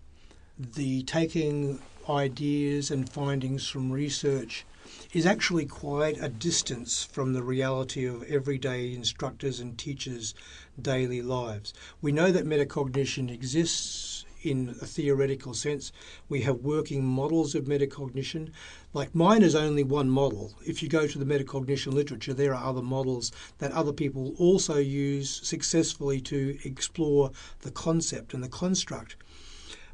the 0.59 1.03
taking 1.05 1.81
ideas 2.09 2.91
and 2.91 3.09
findings 3.09 3.67
from 3.67 3.91
research 3.91 4.67
is 5.13 5.27
actually 5.27 5.67
quite 5.67 6.23
a 6.23 6.29
distance 6.29 7.05
from 7.05 7.33
the 7.33 7.43
reality 7.43 8.05
of 8.05 8.23
everyday 8.25 8.95
instructors 8.95 9.61
and 9.61 9.79
teachers' 9.79 10.35
daily 10.81 11.23
lives. 11.23 11.75
We 12.01 12.13
know 12.13 12.33
that 12.33 12.47
metacognition 12.47 13.31
exists 13.31 14.25
in 14.43 14.71
a 14.81 14.87
theoretical 14.87 15.55
sense. 15.55 15.93
We 16.29 16.41
have 16.43 16.57
working 16.57 17.05
models 17.05 17.55
of 17.55 17.65
metacognition. 17.65 18.51
Like 18.93 19.15
mine 19.15 19.43
is 19.43 19.55
only 19.55 19.85
one 19.85 20.11
model. 20.11 20.55
If 20.67 20.83
you 20.83 20.89
go 20.89 21.07
to 21.07 21.19
the 21.19 21.25
metacognition 21.25 21.93
literature, 21.93 22.35
there 22.35 22.55
are 22.55 22.69
other 22.69 22.83
models 22.83 23.33
that 23.59 23.73
other 23.73 23.93
people 23.93 24.35
also 24.39 24.77
use 24.79 25.41
successfully 25.47 26.21
to 26.23 26.59
explore 26.65 27.31
the 27.61 27.71
concept 27.71 28.35
and 28.35 28.43
the 28.43 28.49
construct. 28.49 29.17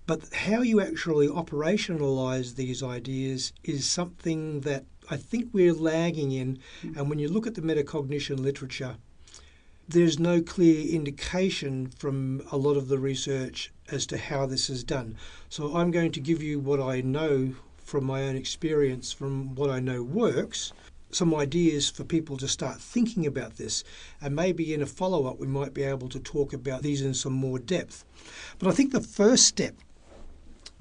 But 0.08 0.32
how 0.32 0.62
you 0.62 0.80
actually 0.80 1.28
operationalize 1.28 2.54
these 2.54 2.82
ideas 2.82 3.52
is 3.62 3.86
something 3.86 4.60
that 4.60 4.86
I 5.10 5.18
think 5.18 5.50
we're 5.52 5.74
lagging 5.74 6.32
in. 6.32 6.60
Mm. 6.82 6.96
And 6.96 7.10
when 7.10 7.18
you 7.18 7.28
look 7.28 7.46
at 7.46 7.56
the 7.56 7.60
metacognition 7.60 8.38
literature, 8.38 8.96
there's 9.86 10.18
no 10.18 10.40
clear 10.40 10.88
indication 10.88 11.88
from 11.88 12.40
a 12.50 12.56
lot 12.56 12.78
of 12.78 12.88
the 12.88 12.98
research 12.98 13.70
as 13.90 14.06
to 14.06 14.16
how 14.16 14.46
this 14.46 14.70
is 14.70 14.82
done. 14.82 15.14
So 15.50 15.76
I'm 15.76 15.90
going 15.90 16.12
to 16.12 16.20
give 16.20 16.42
you 16.42 16.58
what 16.58 16.80
I 16.80 17.02
know 17.02 17.54
from 17.76 18.04
my 18.04 18.22
own 18.22 18.36
experience, 18.36 19.12
from 19.12 19.54
what 19.56 19.68
I 19.68 19.78
know 19.78 20.02
works, 20.02 20.72
some 21.10 21.34
ideas 21.34 21.90
for 21.90 22.04
people 22.04 22.38
to 22.38 22.48
start 22.48 22.80
thinking 22.80 23.26
about 23.26 23.58
this. 23.58 23.84
And 24.22 24.34
maybe 24.34 24.72
in 24.72 24.80
a 24.80 24.86
follow 24.86 25.26
up, 25.26 25.38
we 25.38 25.46
might 25.46 25.74
be 25.74 25.82
able 25.82 26.08
to 26.08 26.18
talk 26.18 26.54
about 26.54 26.80
these 26.80 27.02
in 27.02 27.12
some 27.12 27.34
more 27.34 27.58
depth. 27.58 28.06
But 28.58 28.68
I 28.68 28.72
think 28.72 28.92
the 28.92 29.02
first 29.02 29.44
step 29.44 29.74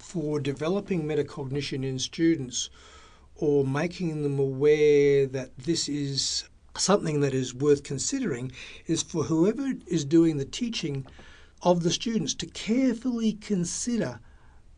for 0.07 0.39
developing 0.39 1.03
metacognition 1.03 1.83
in 1.83 1.99
students 1.99 2.69
or 3.35 3.65
making 3.65 4.23
them 4.23 4.39
aware 4.39 5.27
that 5.27 5.51
this 5.57 5.89
is 5.89 6.45
something 6.77 7.19
that 7.19 7.33
is 7.33 7.53
worth 7.53 7.83
considering 7.83 8.49
is 8.85 9.03
for 9.03 9.23
whoever 9.23 9.73
is 9.85 10.05
doing 10.05 10.37
the 10.37 10.45
teaching 10.45 11.05
of 11.61 11.83
the 11.83 11.91
students 11.91 12.33
to 12.33 12.45
carefully 12.45 13.33
consider 13.33 14.21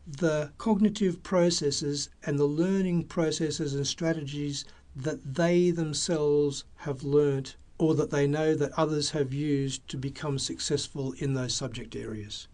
the 0.04 0.50
cognitive 0.58 1.22
processes 1.22 2.08
and 2.24 2.36
the 2.36 2.44
learning 2.44 3.04
processes 3.04 3.72
and 3.72 3.86
strategies 3.86 4.64
that 4.96 5.34
they 5.36 5.70
themselves 5.70 6.64
have 6.78 7.04
learnt 7.04 7.54
or 7.78 7.94
that 7.94 8.10
they 8.10 8.26
know 8.26 8.56
that 8.56 8.72
others 8.76 9.10
have 9.10 9.32
used 9.32 9.86
to 9.86 9.96
become 9.96 10.40
successful 10.40 11.12
in 11.18 11.34
those 11.34 11.54
subject 11.54 11.94
areas 11.94 12.48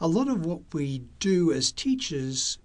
a 0.00 0.08
lot 0.08 0.28
of 0.28 0.46
what 0.46 0.60
we 0.72 1.02
do 1.18 1.52
as 1.52 1.72
teachers 1.72 2.58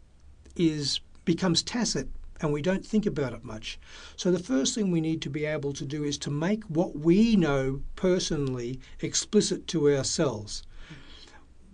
is 0.56 1.00
becomes 1.26 1.64
tacit 1.64 2.08
and 2.42 2.52
we 2.52 2.62
don't 2.62 2.86
think 2.86 3.06
about 3.06 3.34
it 3.34 3.44
much. 3.44 3.80
So 4.18 4.32
the 4.32 4.40
first 4.40 4.76
thing 4.76 4.92
we 4.92 5.02
need 5.02 5.22
to 5.22 5.30
be 5.30 5.46
able 5.46 5.72
to 5.74 5.86
do 5.86 6.04
is 6.04 6.18
to 6.20 6.30
make 6.30 6.64
what 6.66 6.96
we 6.98 7.36
know 7.36 7.82
personally 7.96 8.80
explicit 9.00 9.66
to 9.68 9.90
ourselves. 9.90 10.64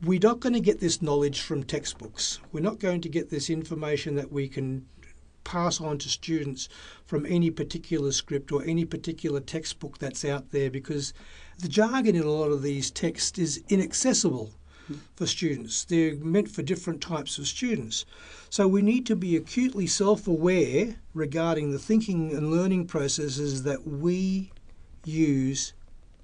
We're 0.04 0.20
not 0.20 0.40
going 0.40 0.54
to 0.54 0.62
get 0.62 0.80
this 0.80 1.02
knowledge 1.02 1.42
from 1.42 1.64
textbooks. 1.64 2.40
We're 2.52 2.62
not 2.62 2.80
going 2.80 3.02
to 3.02 3.10
get 3.10 3.30
this 3.30 3.50
information 3.50 4.16
that 4.16 4.32
we 4.32 4.48
can 4.48 4.86
pass 5.44 5.82
on 5.82 5.98
to 5.98 6.10
students 6.10 6.70
from 7.06 7.26
any 7.26 7.50
particular 7.50 8.12
script 8.12 8.52
or 8.52 8.64
any 8.64 8.86
particular 8.86 9.40
textbook 9.40 9.98
that's 9.98 10.24
out 10.24 10.52
there 10.52 10.70
because 10.70 11.14
the 11.58 11.68
jargon 11.68 12.16
in 12.16 12.22
a 12.22 12.30
lot 12.30 12.52
of 12.52 12.62
these 12.62 12.92
texts 12.92 13.40
is 13.40 13.64
inaccessible 13.68 14.54
for 15.16 15.26
students. 15.26 15.84
They're 15.84 16.16
meant 16.16 16.50
for 16.50 16.62
different 16.62 17.02
types 17.02 17.38
of 17.38 17.48
students. 17.48 18.06
So 18.50 18.68
we 18.68 18.82
need 18.82 19.06
to 19.08 19.16
be 19.16 19.36
acutely 19.36 19.88
self 19.88 20.28
aware 20.28 20.96
regarding 21.14 21.72
the 21.72 21.80
thinking 21.80 22.34
and 22.34 22.52
learning 22.52 22.88
processes 22.88 23.64
that 23.64 23.88
we 23.88 24.52
use 25.06 25.74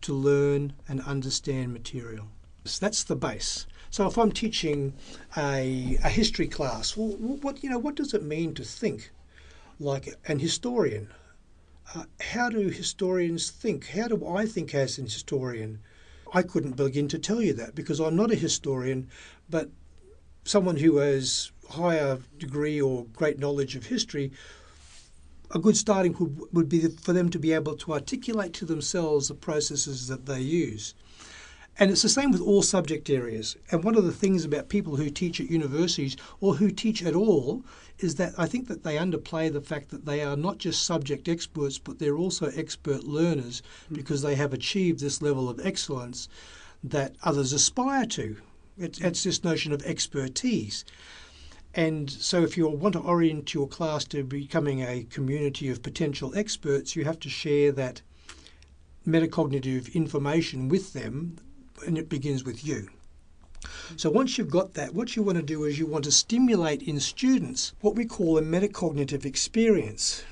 to 0.01 0.13
learn 0.13 0.73
and 0.87 1.01
understand 1.01 1.73
material. 1.73 2.27
So 2.65 2.85
that's 2.85 3.03
the 3.03 3.15
base. 3.15 3.65
So 3.91 4.07
if 4.07 4.17
I'm 4.17 4.31
teaching 4.31 4.93
a, 5.37 5.97
a 6.03 6.09
history 6.09 6.47
class, 6.47 6.97
well, 6.97 7.09
what 7.17 7.63
you 7.63 7.69
know, 7.69 7.79
what 7.79 7.95
does 7.95 8.13
it 8.13 8.23
mean 8.23 8.53
to 8.55 8.63
think 8.63 9.11
like 9.79 10.07
an 10.27 10.39
historian? 10.39 11.09
Uh, 11.93 12.03
how 12.19 12.49
do 12.49 12.69
historians 12.69 13.51
think? 13.51 13.87
How 13.87 14.07
do 14.07 14.27
I 14.27 14.45
think 14.45 14.73
as 14.73 14.97
an 14.97 15.05
historian? 15.05 15.79
I 16.35 16.43
couldn't 16.43 16.75
begin 16.75 17.07
to 17.07 17.17
tell 17.17 17.41
you 17.41 17.53
that 17.53 17.75
because 17.75 18.01
I'm 18.01 18.17
not 18.17 18.29
a 18.29 18.35
historian, 18.35 19.07
but 19.49 19.69
someone 20.43 20.75
who 20.75 20.97
has 20.97 21.49
higher 21.69 22.19
degree 22.37 22.81
or 22.81 23.05
great 23.05 23.39
knowledge 23.39 23.77
of 23.77 23.85
history, 23.85 24.33
a 25.51 25.59
good 25.59 25.77
starting 25.77 26.13
would, 26.19 26.41
would 26.51 26.67
be 26.67 26.89
for 26.89 27.13
them 27.13 27.29
to 27.29 27.39
be 27.39 27.53
able 27.53 27.77
to 27.77 27.93
articulate 27.93 28.51
to 28.55 28.65
themselves 28.65 29.29
the 29.29 29.33
processes 29.33 30.09
that 30.09 30.25
they 30.25 30.41
use. 30.41 30.93
And 31.77 31.91
it's 31.91 32.03
the 32.03 32.09
same 32.09 32.31
with 32.31 32.41
all 32.41 32.61
subject 32.61 33.09
areas. 33.09 33.57
And 33.69 33.83
one 33.83 33.95
of 33.95 34.05
the 34.05 34.13
things 34.13 34.45
about 34.45 34.69
people 34.69 34.95
who 34.95 35.09
teach 35.09 35.41
at 35.41 35.49
universities 35.49 36.15
or 36.39 36.55
who 36.55 36.71
teach 36.71 37.03
at 37.03 37.15
all 37.15 37.65
is 37.99 38.15
that 38.15 38.33
I 38.37 38.45
think 38.45 38.69
that 38.69 38.83
they 38.83 38.95
underplay 38.95 39.51
the 39.51 39.61
fact 39.61 39.89
that 39.89 40.05
they 40.05 40.21
are 40.21 40.37
not 40.37 40.57
just 40.57 40.83
subject 40.83 41.27
experts, 41.27 41.77
but 41.77 41.99
they're 41.99 42.17
also 42.17 42.47
expert 42.47 43.03
learners 43.03 43.61
mm. 43.91 43.95
because 43.95 44.21
they 44.21 44.35
have 44.35 44.53
achieved 44.53 45.01
this 45.01 45.21
level 45.21 45.49
of 45.49 45.65
excellence 45.65 46.29
that 46.81 47.15
others 47.23 47.51
aspire 47.51 48.05
to. 48.05 48.37
It's, 48.77 48.99
it's 48.99 49.23
this 49.23 49.43
notion 49.43 49.73
of 49.73 49.81
expertise. 49.83 50.85
And 51.73 52.09
so, 52.09 52.41
if 52.41 52.55
you 52.55 52.69
want 52.69 52.93
to 52.93 52.99
orient 52.99 53.53
your 53.53 53.67
class 53.67 54.05
to 54.05 54.23
becoming 54.23 54.81
a 54.81 55.03
community 55.09 55.67
of 55.69 55.83
potential 55.83 56.33
experts, 56.33 56.95
you 56.95 57.03
have 57.03 57.19
to 57.19 57.29
share 57.29 57.73
that 57.73 58.01
metacognitive 59.05 59.93
information 59.93 60.69
with 60.69 60.93
them 60.93 61.37
and 61.85 61.97
it 61.97 62.09
begins 62.09 62.43
with 62.43 62.65
you. 62.65 62.89
So 63.97 64.09
once 64.09 64.37
you've 64.37 64.51
got 64.51 64.75
that, 64.75 64.93
what 64.93 65.15
you 65.15 65.23
want 65.23 65.37
to 65.37 65.43
do 65.43 65.63
is 65.63 65.79
you 65.79 65.87
want 65.87 66.03
to 66.05 66.11
stimulate 66.11 66.83
in 66.83 66.99
students 66.99 67.73
what 67.81 67.95
we 67.95 68.05
call 68.05 68.37
a 68.37 68.41
metacognitive 68.41 69.25
experience. 69.25 70.23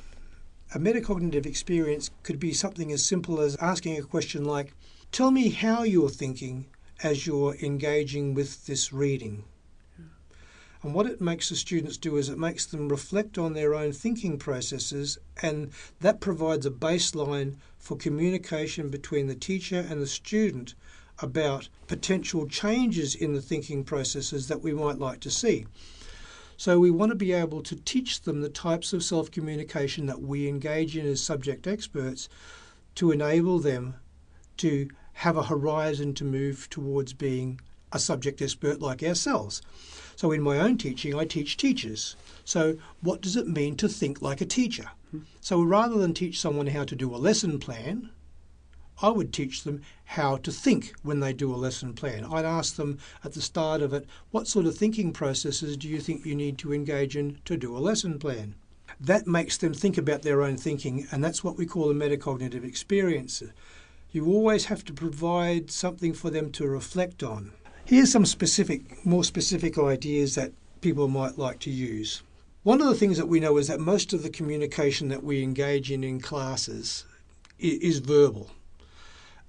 A 0.75 0.79
metacognitive 0.79 1.45
experience 1.45 2.11
could 2.23 2.39
be 2.39 2.53
something 2.53 2.91
as 2.91 3.03
simple 3.05 3.39
as 3.39 3.55
asking 3.57 3.97
a 3.97 4.03
question 4.03 4.45
like, 4.45 4.73
Tell 5.11 5.31
me 5.31 5.49
how 5.49 5.83
you're 5.83 6.09
thinking 6.09 6.67
as 7.01 7.25
you're 7.25 7.55
engaging 7.55 8.33
with 8.33 8.65
this 8.65 8.93
reading. 8.93 9.43
And 10.83 10.93
what 10.93 11.05
it 11.05 11.21
makes 11.21 11.49
the 11.49 11.55
students 11.55 11.97
do 11.97 12.17
is 12.17 12.27
it 12.27 12.37
makes 12.37 12.65
them 12.65 12.89
reflect 12.89 13.37
on 13.37 13.53
their 13.53 13.73
own 13.73 13.93
thinking 13.93 14.37
processes, 14.37 15.17
and 15.41 15.71
that 16.01 16.19
provides 16.19 16.65
a 16.65 16.71
baseline 16.71 17.55
for 17.77 17.95
communication 17.95 18.89
between 18.89 19.27
the 19.27 19.35
teacher 19.35 19.79
and 19.89 20.01
the 20.01 20.07
student 20.07 20.75
about 21.23 21.69
potential 21.87 22.45
changes 22.45 23.15
in 23.15 23.33
the 23.33 23.41
thinking 23.41 23.85
processes 23.85 24.49
that 24.49 24.61
we 24.61 24.73
might 24.73 24.99
like 24.99 25.21
to 25.21 25.31
see. 25.31 25.65
So, 26.57 26.79
we 26.79 26.91
want 26.91 27.11
to 27.11 27.15
be 27.15 27.31
able 27.31 27.63
to 27.63 27.75
teach 27.77 28.21
them 28.21 28.41
the 28.41 28.49
types 28.49 28.93
of 28.93 29.03
self 29.03 29.31
communication 29.31 30.05
that 30.05 30.21
we 30.21 30.47
engage 30.47 30.95
in 30.95 31.07
as 31.07 31.21
subject 31.21 31.65
experts 31.65 32.29
to 32.95 33.11
enable 33.11 33.57
them 33.59 33.95
to 34.57 34.89
have 35.13 35.37
a 35.37 35.43
horizon 35.43 36.13
to 36.15 36.25
move 36.25 36.69
towards 36.69 37.13
being 37.13 37.59
a 37.91 37.99
subject 37.99 38.41
expert 38.41 38.81
like 38.81 39.01
ourselves. 39.01 39.61
So, 40.15 40.31
in 40.31 40.41
my 40.41 40.59
own 40.59 40.77
teaching, 40.77 41.15
I 41.15 41.25
teach 41.25 41.57
teachers. 41.57 42.15
So, 42.43 42.77
what 43.01 43.21
does 43.21 43.37
it 43.37 43.47
mean 43.47 43.77
to 43.77 43.87
think 43.87 44.21
like 44.21 44.41
a 44.41 44.45
teacher? 44.45 44.91
Hmm. 45.11 45.19
So, 45.39 45.63
rather 45.63 45.97
than 45.97 46.13
teach 46.13 46.39
someone 46.39 46.67
how 46.67 46.83
to 46.83 46.95
do 46.95 47.15
a 47.15 47.17
lesson 47.17 47.59
plan, 47.59 48.09
I 49.01 49.09
would 49.09 49.33
teach 49.33 49.63
them 49.63 49.81
how 50.05 50.37
to 50.37 50.51
think 50.51 50.93
when 51.01 51.19
they 51.19 51.33
do 51.33 51.53
a 51.53 51.57
lesson 51.57 51.93
plan. 51.93 52.25
I'd 52.25 52.45
ask 52.45 52.75
them 52.75 52.99
at 53.23 53.33
the 53.33 53.41
start 53.41 53.81
of 53.81 53.93
it, 53.93 54.05
what 54.31 54.47
sort 54.47 54.65
of 54.65 54.77
thinking 54.77 55.11
processes 55.11 55.75
do 55.77 55.89
you 55.89 55.99
think 55.99 56.25
you 56.25 56.35
need 56.35 56.57
to 56.59 56.73
engage 56.73 57.17
in 57.17 57.39
to 57.45 57.57
do 57.57 57.75
a 57.75 57.79
lesson 57.79 58.19
plan? 58.19 58.55
That 58.99 59.27
makes 59.27 59.57
them 59.57 59.73
think 59.73 59.97
about 59.97 60.21
their 60.21 60.43
own 60.43 60.57
thinking, 60.57 61.07
and 61.11 61.23
that's 61.23 61.43
what 61.43 61.57
we 61.57 61.65
call 61.65 61.89
a 61.89 61.95
metacognitive 61.95 62.63
experience. 62.63 63.41
You 64.11 64.27
always 64.27 64.65
have 64.65 64.85
to 64.85 64.93
provide 64.93 65.71
something 65.71 66.13
for 66.13 66.29
them 66.29 66.51
to 66.51 66.67
reflect 66.67 67.23
on. 67.23 67.51
Here's 67.85 68.11
some 68.11 68.25
specific, 68.25 69.05
more 69.05 69.23
specific 69.23 69.77
ideas 69.77 70.35
that 70.35 70.53
people 70.81 71.07
might 71.07 71.37
like 71.37 71.59
to 71.61 71.71
use. 71.71 72.21
One 72.61 72.79
of 72.79 72.87
the 72.87 72.95
things 72.95 73.17
that 73.17 73.27
we 73.27 73.39
know 73.39 73.57
is 73.57 73.67
that 73.67 73.79
most 73.79 74.13
of 74.13 74.23
the 74.23 74.29
communication 74.29 75.09
that 75.09 75.23
we 75.23 75.43
engage 75.43 75.91
in 75.91 76.03
in 76.03 76.21
classes 76.21 77.05
is 77.59 77.99
verbal. 77.99 78.51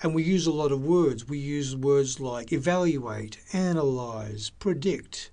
And 0.02 0.14
we 0.14 0.22
use 0.22 0.46
a 0.46 0.52
lot 0.52 0.72
of 0.72 0.84
words. 0.84 1.28
We 1.28 1.38
use 1.38 1.76
words 1.76 2.20
like 2.20 2.52
evaluate, 2.52 3.38
analyze, 3.52 4.50
predict, 4.58 5.30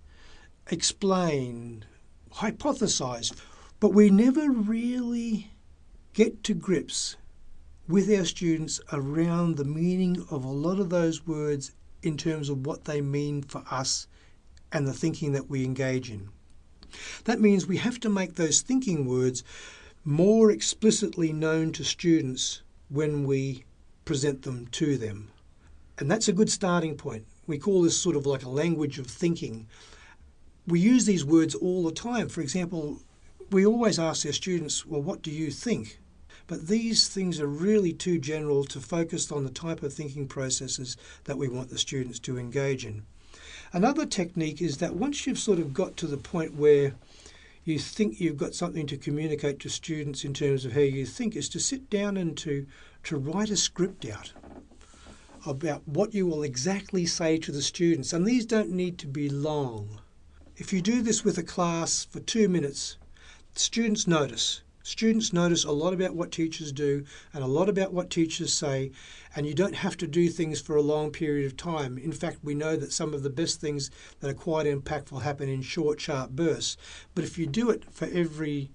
explain, 0.70 1.86
hypothesize. 2.36 3.34
But 3.80 3.94
we 3.94 4.10
never 4.10 4.50
really 4.50 5.52
get 6.14 6.44
to 6.44 6.54
grips 6.54 7.16
with 7.88 8.10
our 8.10 8.26
students 8.26 8.80
around 8.94 9.58
the 9.58 9.66
meaning 9.66 10.26
of 10.30 10.46
a 10.46 10.52
lot 10.52 10.80
of 10.80 10.90
those 10.90 11.26
words 11.26 11.72
in 12.04 12.18
terms 12.18 12.50
of 12.50 12.66
what 12.66 12.86
they 12.86 13.02
mean 13.02 13.42
for 13.42 13.64
us 13.70 14.08
and 14.72 14.88
the 14.88 14.94
thinking 14.94 15.34
that 15.34 15.50
we 15.50 15.66
engage 15.66 16.10
in. 16.10 16.30
That 17.26 17.42
means 17.42 17.68
we 17.68 17.78
have 17.78 18.00
to 18.02 18.10
make 18.10 18.36
those 18.36 18.62
thinking 18.62 19.06
words 19.06 19.44
more 20.04 20.52
explicitly 20.52 21.32
known 21.32 21.72
to 21.74 21.84
students 21.84 22.62
when 22.90 23.26
we 23.26 23.64
present 24.06 24.44
them 24.44 24.68
to 24.68 24.98
them. 24.98 25.32
And 25.98 26.10
that's 26.10 26.28
a 26.28 26.34
good 26.34 26.50
starting 26.50 26.96
point. 26.96 27.26
We 27.48 27.58
call 27.58 27.82
this 27.82 27.98
sort 27.98 28.16
of 28.16 28.26
like 28.26 28.44
a 28.44 28.50
language 28.50 28.98
of 29.00 29.08
thinking. 29.08 29.68
We 30.68 30.80
use 30.80 31.06
these 31.06 31.26
words 31.26 31.56
all 31.56 31.84
the 31.84 31.92
time. 31.92 32.30
For 32.30 32.42
example, 32.42 33.00
we 33.52 33.66
always 33.66 34.00
ask 34.00 34.26
our 34.26 34.32
students, 34.32 34.86
Well, 34.86 35.02
what 35.02 35.22
do 35.22 35.32
you 35.32 35.52
think? 35.52 36.00
But 36.48 36.68
these 36.68 37.08
things 37.08 37.40
are 37.40 37.48
really 37.48 37.94
too 37.94 38.20
general 38.20 38.64
to 38.66 38.80
focus 38.80 39.32
on 39.32 39.44
the 39.44 39.50
type 39.50 39.84
of 39.84 39.94
thinking 39.94 40.28
processes 40.28 40.98
that 41.26 41.38
we 41.38 41.48
want 41.48 41.70
the 41.70 41.78
students 41.78 42.20
to 42.20 42.38
engage 42.38 42.86
in. 42.86 43.04
Another 43.74 44.06
technique 44.06 44.62
is 44.62 44.78
that 44.78 44.96
once 44.96 45.26
you've 45.26 45.40
sort 45.40 45.60
of 45.60 45.74
got 45.74 45.96
to 45.98 46.08
the 46.08 46.18
point 46.18 46.56
where 46.56 46.94
you 47.64 47.78
think 47.78 48.20
you've 48.20 48.38
got 48.38 48.56
something 48.56 48.88
to 48.88 48.98
communicate 48.98 49.60
to 49.60 49.70
students 49.70 50.24
in 50.24 50.34
terms 50.34 50.66
of 50.66 50.74
how 50.74 50.80
you 50.80 51.06
think, 51.06 51.36
is 51.36 51.50
to 51.50 51.60
sit 51.60 51.90
down 51.90 52.18
and 52.18 52.38
to, 52.38 52.66
to 53.04 53.18
write 53.18 53.50
a 53.50 53.58
script 53.58 54.06
out 54.06 54.34
about 55.46 55.88
what 55.88 56.14
you 56.14 56.26
will 56.28 56.44
exactly 56.44 57.06
say 57.06 57.38
to 57.38 57.52
the 57.52 57.62
students. 57.62 58.14
And 58.14 58.26
these 58.26 58.46
don't 58.46 58.72
need 58.72 58.98
to 59.00 59.08
be 59.08 59.30
long. 59.30 60.02
If 60.58 60.74
you 60.74 60.82
do 60.82 61.02
this 61.02 61.24
with 61.24 61.38
a 61.38 61.44
class 61.44 62.06
for 62.06 62.20
two 62.20 62.48
minutes, 62.48 62.98
students 63.56 64.08
notice. 64.08 64.62
Students 64.84 65.32
notice 65.32 65.64
a 65.64 65.72
lot 65.72 65.94
about 65.94 66.16
what 66.16 66.32
teachers 66.32 66.72
do 66.72 67.06
and 67.34 67.44
a 67.44 67.48
lot 67.48 67.70
about 67.70 67.94
what 67.94 68.10
teachers 68.10 68.52
say, 68.52 68.92
and 69.36 69.46
you 69.46 69.54
don't 69.54 69.76
have 69.76 69.96
to 69.98 70.08
do 70.08 70.28
things 70.28 70.60
for 70.60 70.76
a 70.76 70.82
long 70.82 71.12
period 71.12 71.46
of 71.46 71.56
time. 71.56 71.98
In 71.98 72.12
fact, 72.12 72.40
we 72.44 72.56
know 72.56 72.76
that 72.76 72.92
some 72.92 73.14
of 73.14 73.22
the 73.22 73.30
best 73.30 73.62
things 73.62 73.92
that 74.20 74.30
are 74.30 74.34
quite 74.34 74.66
impactful 74.66 75.22
happen 75.22 75.50
in 75.50 75.62
short, 75.62 76.02
sharp 76.02 76.32
bursts. 76.32 76.78
But 77.14 77.24
if 77.24 77.38
you 77.38 77.46
do 77.46 77.70
it 77.70 77.86
for 77.94 78.08
every 78.12 78.72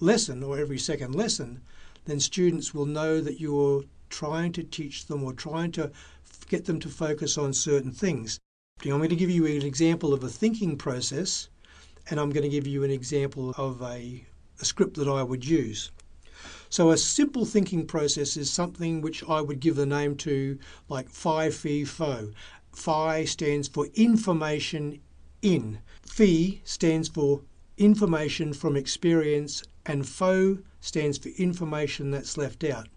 lesson 0.00 0.42
or 0.42 0.58
every 0.58 0.78
second 0.78 1.14
lesson, 1.14 1.60
then 2.06 2.18
students 2.18 2.74
will 2.74 2.86
know 2.86 3.20
that 3.20 3.40
you're 3.40 3.84
trying 4.10 4.52
to 4.52 4.62
teach 4.62 5.06
them 5.06 5.22
or 5.22 5.32
trying 5.32 5.70
to 5.72 5.90
get 6.48 6.64
them 6.64 6.80
to 6.80 6.88
focus 6.88 7.38
on 7.38 7.52
certain 7.52 7.92
things. 7.92 8.38
I'm 8.82 8.90
going 8.90 9.08
to 9.08 9.16
give 9.16 9.30
you 9.30 9.46
an 9.46 9.62
example 9.62 10.12
of 10.12 10.24
a 10.24 10.28
thinking 10.28 10.76
process, 10.76 11.48
and 12.10 12.18
I'm 12.18 12.30
going 12.30 12.42
to 12.42 12.48
give 12.48 12.66
you 12.66 12.82
an 12.84 12.90
example 12.90 13.54
of 13.56 13.80
a 13.82 14.26
a 14.60 14.64
script 14.64 14.96
that 14.96 15.08
I 15.08 15.22
would 15.22 15.44
use. 15.44 15.90
So 16.68 16.90
a 16.90 16.96
simple 16.96 17.44
thinking 17.44 17.86
process 17.86 18.36
is 18.36 18.50
something 18.50 19.00
which 19.00 19.22
I 19.28 19.40
would 19.40 19.60
give 19.60 19.76
the 19.76 19.86
name 19.86 20.16
to 20.18 20.58
like 20.88 21.08
phi 21.08 21.50
phi 21.50 21.84
fo. 21.84 22.30
Phi 22.72 23.24
stands 23.24 23.68
for 23.68 23.86
information 23.94 25.00
in. 25.40 25.78
Phi 26.02 26.60
stands 26.64 27.08
for 27.08 27.42
information 27.76 28.52
from 28.52 28.76
experience 28.76 29.62
and 29.86 30.08
fo 30.08 30.58
stands 30.80 31.18
for 31.18 31.28
information 31.30 32.10
that's 32.10 32.36
left 32.36 32.64
out. 32.64 32.88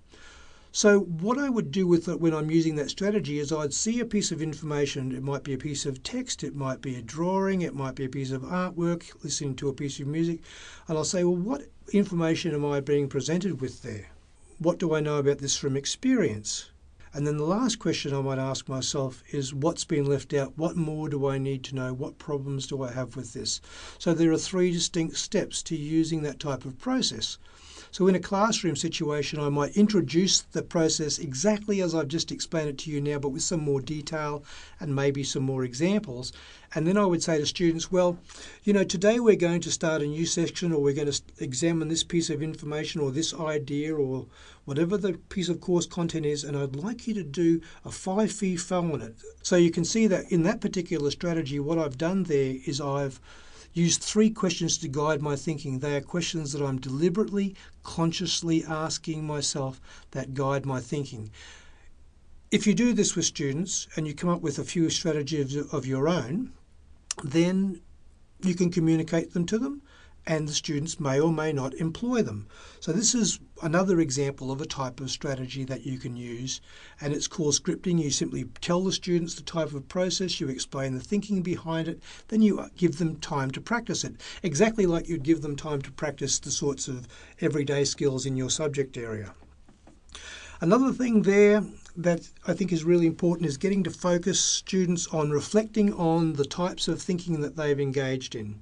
So 0.77 0.99
what 0.99 1.39
I 1.39 1.49
would 1.49 1.71
do 1.71 1.87
with 1.87 2.07
it 2.07 2.21
when 2.21 2.35
I'm 2.35 2.51
using 2.51 2.75
that 2.75 2.91
strategy 2.91 3.39
is 3.39 3.51
I'd 3.51 3.73
see 3.73 3.99
a 3.99 4.05
piece 4.05 4.31
of 4.31 4.43
information. 4.43 5.11
It 5.11 5.23
might 5.23 5.43
be 5.43 5.55
a 5.55 5.57
piece 5.57 5.87
of 5.87 6.03
text, 6.03 6.43
it 6.43 6.53
might 6.53 6.81
be 6.81 6.95
a 6.95 7.01
drawing, 7.01 7.63
it 7.63 7.73
might 7.73 7.95
be 7.95 8.05
a 8.05 8.09
piece 8.09 8.29
of 8.29 8.43
artwork, 8.43 9.23
listening 9.23 9.55
to 9.55 9.69
a 9.69 9.73
piece 9.73 9.99
of 9.99 10.05
music, 10.05 10.39
and 10.87 10.95
I'll 10.95 11.03
say, 11.03 11.23
well, 11.23 11.35
what 11.35 11.63
information 11.93 12.53
am 12.53 12.63
I 12.63 12.79
being 12.79 13.09
presented 13.09 13.59
with 13.59 13.81
there? 13.81 14.09
What 14.59 14.77
do 14.77 14.93
I 14.93 14.99
know 14.99 15.17
about 15.17 15.39
this 15.39 15.55
from 15.55 15.75
experience? 15.75 16.69
And 17.11 17.25
then 17.25 17.37
the 17.37 17.43
last 17.43 17.79
question 17.79 18.13
I 18.13 18.21
might 18.21 18.37
ask 18.37 18.69
myself 18.69 19.23
is 19.31 19.55
what's 19.55 19.83
been 19.83 20.05
left 20.05 20.31
out? 20.31 20.59
What 20.59 20.75
more 20.75 21.09
do 21.09 21.25
I 21.25 21.39
need 21.39 21.63
to 21.63 21.75
know? 21.75 21.91
What 21.91 22.19
problems 22.19 22.67
do 22.67 22.83
I 22.83 22.91
have 22.91 23.15
with 23.15 23.33
this? 23.33 23.61
So 23.97 24.13
there 24.13 24.31
are 24.31 24.37
three 24.37 24.71
distinct 24.71 25.17
steps 25.17 25.63
to 25.63 25.75
using 25.75 26.21
that 26.21 26.39
type 26.39 26.65
of 26.65 26.77
process. 26.77 27.39
So 27.91 28.07
in 28.07 28.15
a 28.15 28.19
classroom 28.19 28.75
situation, 28.75 29.39
I 29.39 29.49
might 29.49 29.77
introduce 29.77 30.41
the 30.41 30.61
process 30.61 31.19
exactly 31.19 31.81
as 31.81 31.95
I've 31.95 32.07
just 32.07 32.31
explained 32.31 32.69
it 32.69 32.77
to 32.79 32.91
you 32.91 33.01
now, 33.01 33.19
but 33.19 33.29
with 33.29 33.43
some 33.43 33.61
more 33.61 33.81
detail 33.81 34.43
and 34.79 34.95
maybe 34.95 35.23
some 35.23 35.43
more 35.43 35.63
examples. 35.63 36.31
And 36.75 36.85
then 36.85 36.97
I 36.97 37.05
would 37.05 37.23
say 37.23 37.37
to 37.37 37.45
students, 37.45 37.91
well, 37.91 38.19
you 38.63 38.73
know, 38.73 38.83
today 38.83 39.19
we're 39.19 39.35
going 39.35 39.61
to 39.61 39.71
start 39.71 40.01
a 40.01 40.05
new 40.05 40.25
section 40.25 40.73
or 40.73 40.81
we're 40.81 40.93
going 40.93 41.11
to 41.11 41.21
examine 41.39 41.87
this 41.87 42.03
piece 42.03 42.29
of 42.29 42.43
information 42.43 43.01
or 43.01 43.11
this 43.11 43.33
idea 43.33 43.95
or 43.95 44.27
whatever 44.65 44.97
the 44.97 45.13
piece 45.29 45.47
of 45.47 45.61
course 45.61 45.85
content 45.85 46.25
is, 46.25 46.43
and 46.43 46.57
I'd 46.57 46.75
like 46.75 47.07
you 47.07 47.13
to 47.13 47.23
do 47.23 47.61
a 47.85 47.91
phi 47.91 48.27
phi 48.27 48.57
fo 48.57 48.79
on 48.79 49.01
it. 49.01 49.15
So 49.41 49.55
you 49.55 49.71
can 49.71 49.85
see 49.85 50.07
that 50.07 50.29
in 50.29 50.43
that 50.43 50.59
particular 50.59 51.09
strategy, 51.09 51.57
what 51.57 51.79
I've 51.79 51.97
done 51.97 52.23
there 52.23 52.55
is 52.65 52.81
I've 52.81 53.21
used 53.77 54.01
three 54.01 54.29
questions 54.29 54.77
to 54.79 54.87
guide 54.87 55.21
my 55.21 55.35
thinking. 55.35 55.79
They 55.79 55.95
are 55.95 56.01
questions 56.01 56.51
that 56.51 56.61
I'm 56.61 56.79
deliberately, 56.79 57.55
consciously 57.83 58.65
asking 58.65 59.25
myself 59.25 59.79
that 60.11 60.33
guide 60.33 60.65
my 60.65 60.81
thinking. 60.81 61.29
If 62.49 62.65
you 62.65 62.73
do 62.73 62.93
this 62.93 63.15
with 63.15 63.25
students 63.25 63.87
and 63.95 64.07
you 64.07 64.13
come 64.13 64.29
up 64.29 64.41
with 64.41 64.57
a 64.57 64.63
few 64.63 64.89
strategies 64.89 65.55
of 65.71 65.85
your 65.85 66.09
own, 66.09 66.53
then 67.23 67.81
you 68.41 68.55
can 68.55 68.71
communicate 68.71 69.33
them 69.33 69.45
to 69.45 69.57
them 69.57 69.81
and 70.27 70.45
the 70.45 70.53
students 70.53 70.99
may 70.99 71.19
or 71.19 71.31
may 71.31 71.53
not 71.53 71.73
employ 71.75 72.21
them. 72.21 72.47
So 72.81 72.91
this 72.91 73.15
is 73.15 73.39
another 73.63 74.01
example 74.01 74.51
of 74.51 74.59
a 74.59 74.65
type 74.65 74.99
of 74.99 75.09
strategy 75.09 75.63
that 75.63 75.85
you 75.85 75.97
can 75.97 76.17
use 76.17 76.59
and 76.99 77.13
it's 77.13 77.27
called 77.27 77.53
scripting. 77.53 78.03
You 78.03 78.11
simply 78.11 78.43
tell 78.59 78.83
the 78.83 78.91
students 78.91 79.35
the 79.35 79.41
type 79.41 79.73
of 79.73 79.87
process, 79.87 80.41
you 80.41 80.49
explain 80.49 80.93
the 80.93 80.99
thinking 80.99 81.41
behind 81.41 81.87
it, 81.87 82.03
then 82.27 82.41
you 82.41 82.69
give 82.75 82.97
them 82.97 83.15
time 83.15 83.51
to 83.51 83.61
practice 83.61 84.03
it. 84.03 84.15
Exactly 84.43 84.85
like 84.85 85.07
you'd 85.07 85.23
give 85.23 85.41
them 85.41 85.55
time 85.55 85.81
to 85.83 85.91
practice 85.91 86.39
the 86.39 86.51
sorts 86.51 86.89
of 86.89 87.07
everyday 87.39 87.85
skills 87.85 88.25
in 88.25 88.35
your 88.35 88.49
subject 88.49 88.97
area. 88.97 89.33
Another 90.59 90.91
thing 90.91 91.21
there 91.21 91.63
that 91.95 92.29
I 92.45 92.53
think 92.53 92.73
is 92.73 92.83
really 92.83 93.07
important 93.07 93.47
is 93.47 93.57
getting 93.57 93.83
to 93.83 93.91
focus 93.91 94.41
students 94.41 95.07
on 95.07 95.31
reflecting 95.31 95.93
on 95.93 96.33
the 96.33 96.45
types 96.45 96.89
of 96.89 97.01
thinking 97.01 97.39
that 97.41 97.55
they've 97.55 97.79
engaged 97.79 98.35
in. 98.35 98.59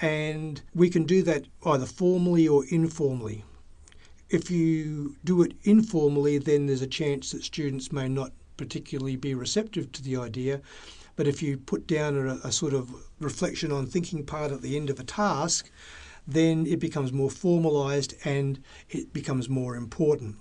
And 0.00 0.60
we 0.74 0.90
can 0.90 1.04
do 1.04 1.22
that 1.22 1.46
either 1.64 1.86
formally 1.86 2.46
or 2.46 2.64
informally. 2.66 3.44
If 4.28 4.50
you 4.50 5.16
do 5.24 5.42
it 5.42 5.52
informally, 5.62 6.38
then 6.38 6.66
there's 6.66 6.82
a 6.82 6.86
chance 6.86 7.32
that 7.32 7.44
students 7.44 7.92
may 7.92 8.08
not 8.08 8.32
particularly 8.56 9.16
be 9.16 9.34
receptive 9.34 9.92
to 9.92 10.02
the 10.02 10.16
idea. 10.16 10.60
But 11.14 11.26
if 11.26 11.42
you 11.42 11.56
put 11.56 11.86
down 11.86 12.16
a, 12.16 12.34
a 12.44 12.52
sort 12.52 12.74
of 12.74 12.90
reflection 13.20 13.72
on 13.72 13.86
thinking 13.86 14.24
part 14.24 14.52
at 14.52 14.62
the 14.62 14.76
end 14.76 14.90
of 14.90 15.00
a 15.00 15.04
task, 15.04 15.70
then 16.26 16.66
it 16.66 16.80
becomes 16.80 17.12
more 17.12 17.30
formalized 17.30 18.14
and 18.24 18.62
it 18.90 19.12
becomes 19.12 19.48
more 19.48 19.76
important. 19.76 20.36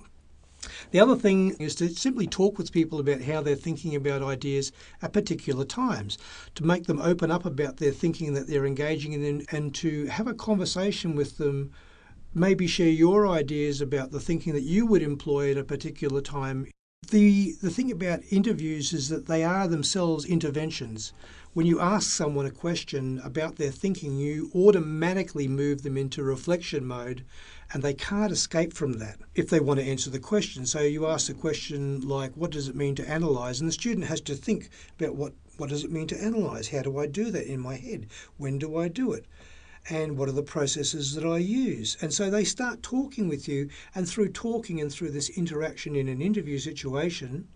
The 0.92 1.00
other 1.00 1.16
thing 1.16 1.56
is 1.60 1.76
to 1.76 1.90
simply 1.90 2.28
talk 2.28 2.58
with 2.58 2.72
people 2.72 3.00
about 3.00 3.22
how 3.22 3.42
they're 3.42 3.56
thinking 3.56 3.96
about 3.96 4.24
ideas 4.24 4.72
at 5.02 5.14
particular 5.14 5.66
times, 5.66 6.18
to 6.56 6.66
make 6.66 6.86
them 6.86 7.02
open 7.02 7.32
up 7.32 7.46
about 7.46 7.78
their 7.78 7.92
thinking 7.92 8.34
that 8.34 8.48
they're 8.48 8.66
engaging 8.66 9.14
in 9.14 9.46
and 9.52 9.74
to 9.76 10.06
have 10.06 10.28
a 10.28 10.34
conversation 10.34 11.16
with 11.16 11.38
them, 11.38 11.72
maybe 12.34 12.68
share 12.68 12.90
your 12.90 13.28
ideas 13.28 13.82
about 13.82 14.12
the 14.12 14.20
thinking 14.20 14.54
that 14.54 14.64
you 14.64 14.86
would 14.86 15.02
employ 15.02 15.52
at 15.52 15.58
a 15.58 15.64
particular 15.64 16.22
time. 16.22 16.68
The, 17.12 17.54
the 17.62 17.70
thing 17.70 17.92
about 17.92 18.24
interviews 18.32 18.92
is 18.92 19.10
that 19.10 19.28
they 19.28 19.44
are 19.44 19.68
themselves 19.68 20.26
interventions. 20.26 21.14
When 21.54 21.68
you 21.68 21.80
ask 21.80 22.10
someone 22.10 22.46
a 22.46 22.52
question 22.52 23.22
about 23.24 23.56
their 23.56 23.72
thinking, 23.72 24.18
you 24.18 24.52
automatically 24.54 25.48
move 25.48 25.84
them 25.84 25.98
into 25.98 26.24
reflection 26.24 26.86
mode 26.86 27.24
and 27.74 27.84
they 27.84 27.94
can't 27.94 28.32
escape 28.32 28.74
from 28.74 28.94
that 28.94 29.18
if 29.34 29.50
they 29.50 29.60
want 29.60 29.80
to 29.80 29.86
answer 29.86 30.10
the 30.10 30.20
question. 30.20 30.66
So 30.66 30.82
you 30.82 31.08
ask 31.08 31.30
a 31.30 31.34
question 31.34 32.02
like, 32.02 32.34
what 32.36 32.52
does 32.52 32.68
it 32.68 32.76
mean 32.76 32.96
to 32.96 33.10
analyze? 33.10 33.60
And 33.60 33.68
the 33.68 33.74
student 33.74 34.08
has 34.08 34.22
to 34.22 34.36
think 34.36 34.70
about 35.00 35.16
what, 35.16 35.34
what 35.58 35.70
does 35.70 35.84
it 35.84 35.92
mean 35.92 36.08
to 36.08 36.24
analyze? 36.24 36.70
How 36.70 36.82
do 36.82 37.00
I 37.00 37.08
do 37.08 37.32
that 37.32 37.52
in 37.52 37.60
my 37.60 37.76
head? 37.76 38.08
When 38.38 38.60
do 38.60 38.78
I 38.78 38.88
do 38.88 39.14
it? 39.14 39.26
And 39.90 40.18
what 40.18 40.30
are 40.30 40.34
the 40.34 40.42
processes 40.42 41.14
that 41.14 41.26
I 41.26 41.38
use? 41.38 41.96
And 42.02 42.12
so 42.12 42.30
they 42.30 42.44
start 42.44 42.82
talking 42.82 43.28
with 43.28 43.48
you, 43.48 43.70
and 43.94 44.10
through 44.10 44.30
talking 44.30 44.82
and 44.82 44.92
through 44.92 45.12
this 45.12 45.30
interaction 45.30 45.96
in 45.96 46.08
an 46.08 46.24
interview 46.24 46.58
situation, 46.58 47.48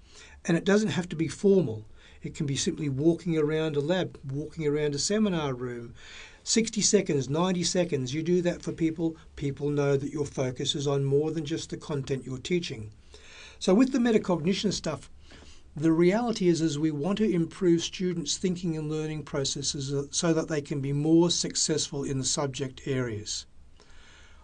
and 0.46 0.56
it 0.56 0.64
doesn't 0.64 0.90
have 0.90 1.10
to 1.10 1.16
be 1.16 1.28
formal. 1.28 1.86
It 2.22 2.36
can 2.36 2.46
be 2.46 2.56
simply 2.56 2.88
walking 2.88 3.38
around 3.38 3.76
a 3.76 3.80
lab, 3.80 4.20
walking 4.24 4.68
around 4.68 4.94
a 4.94 5.00
seminar 5.00 5.54
room. 5.56 5.96
60 6.44 6.82
seconds, 6.82 7.30
90 7.30 7.64
seconds, 7.64 8.14
you 8.14 8.24
do 8.24 8.42
that 8.42 8.62
for 8.62 8.72
people, 8.72 9.16
people 9.36 9.70
know 9.70 9.98
that 9.98 10.12
your 10.12 10.26
focus 10.26 10.76
is 10.76 10.88
on 10.88 11.04
more 11.04 11.32
than 11.32 11.46
just 11.46 11.70
the 11.70 11.78
content 11.78 12.26
you're 12.26 12.38
teaching. 12.38 12.92
So, 13.60 13.74
with 13.74 13.92
the 13.92 14.00
metacognition 14.00 14.72
stuff, 14.72 15.10
the 15.76 15.92
reality 15.92 16.48
is, 16.48 16.62
is 16.62 16.80
we 16.80 16.92
want 16.92 17.18
to 17.20 17.30
improve 17.30 17.84
students' 17.84 18.38
thinking 18.38 18.76
and 18.76 18.90
learning 18.90 19.24
processes 19.24 19.94
uh, 19.94 20.08
so 20.12 20.34
that 20.34 20.48
they 20.48 20.62
can 20.62 20.82
be 20.82 20.94
more 20.94 21.30
successful 21.30 22.04
in 22.04 22.18
the 22.18 22.26
subject 22.26 22.82
areas. 22.86 23.46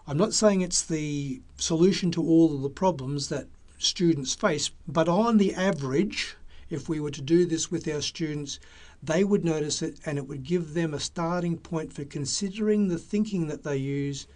I'm 0.08 0.18
not 0.18 0.34
saying 0.34 0.62
it's 0.62 0.84
the 0.84 1.42
solution 1.58 2.12
to 2.12 2.22
all 2.22 2.54
of 2.54 2.62
the 2.62 2.70
problems 2.70 3.30
that 3.30 3.48
students 3.80 4.36
face, 4.36 4.70
but 4.88 5.10
on 5.10 5.38
the 5.38 5.56
average, 5.56 6.36
if 6.70 6.88
we 6.88 7.00
were 7.00 7.12
to 7.12 7.22
do 7.22 7.46
this 7.46 7.72
with 7.72 7.88
our 7.88 8.02
students, 8.02 8.60
they 9.06 9.24
would 9.24 9.46
notice 9.46 9.82
it 9.82 10.00
and 10.06 10.18
it 10.18 10.28
would 10.28 10.44
give 10.44 10.74
them 10.74 10.94
a 10.94 11.00
starting 11.00 11.58
point 11.58 11.94
for 11.94 12.06
considering 12.06 12.88
the 12.88 12.98
thinking 12.98 13.48
that 13.48 13.64
they 13.64 13.78
use 13.78 14.28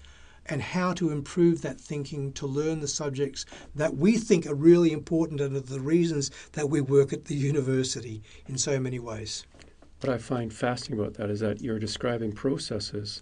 and 0.45 0.61
how 0.61 0.93
to 0.93 1.11
improve 1.11 1.61
that 1.61 1.79
thinking 1.79 2.33
to 2.33 2.47
learn 2.47 2.79
the 2.79 2.87
subjects 2.87 3.45
that 3.75 3.95
we 3.95 4.17
think 4.17 4.47
are 4.47 4.55
really 4.55 4.91
important 4.91 5.39
and 5.39 5.55
are 5.55 5.59
the 5.59 5.79
reasons 5.79 6.31
that 6.53 6.69
we 6.69 6.81
work 6.81 7.13
at 7.13 7.25
the 7.25 7.35
university 7.35 8.21
in 8.47 8.57
so 8.57 8.79
many 8.79 8.99
ways. 8.99 9.45
What 10.01 10.13
I 10.13 10.17
find 10.17 10.51
fascinating 10.51 10.99
about 10.99 11.15
that 11.15 11.29
is 11.29 11.39
that 11.41 11.61
you're 11.61 11.79
describing 11.79 12.31
processes 12.31 13.21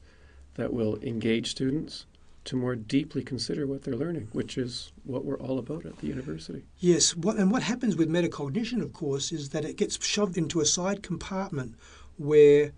that 0.56 0.72
will 0.72 0.98
engage 1.02 1.52
students 1.52 2.06
to 2.48 2.56
more 2.56 2.76
deeply 2.76 3.24
consider 3.24 3.68
what 3.68 3.84
they're 3.84 3.96
learning, 3.96 4.30
which 4.32 4.58
is 4.58 4.94
what 5.04 5.26
we're 5.26 5.40
all 5.40 5.60
about 5.60 5.86
at 5.86 5.98
the 5.98 6.08
university. 6.08 6.64
Yes, 6.80 7.14
what, 7.16 7.36
and 7.36 7.52
what 7.52 7.64
happens 7.64 7.98
with 7.98 8.10
metacognition, 8.10 8.82
of 8.82 8.94
course, 8.94 9.34
is 9.34 9.50
that 9.50 9.66
it 9.66 9.76
gets 9.76 10.04
shoved 10.04 10.38
into 10.38 10.62
a 10.62 10.66
side 10.66 11.04
compartment 11.04 11.76
where 12.18 12.72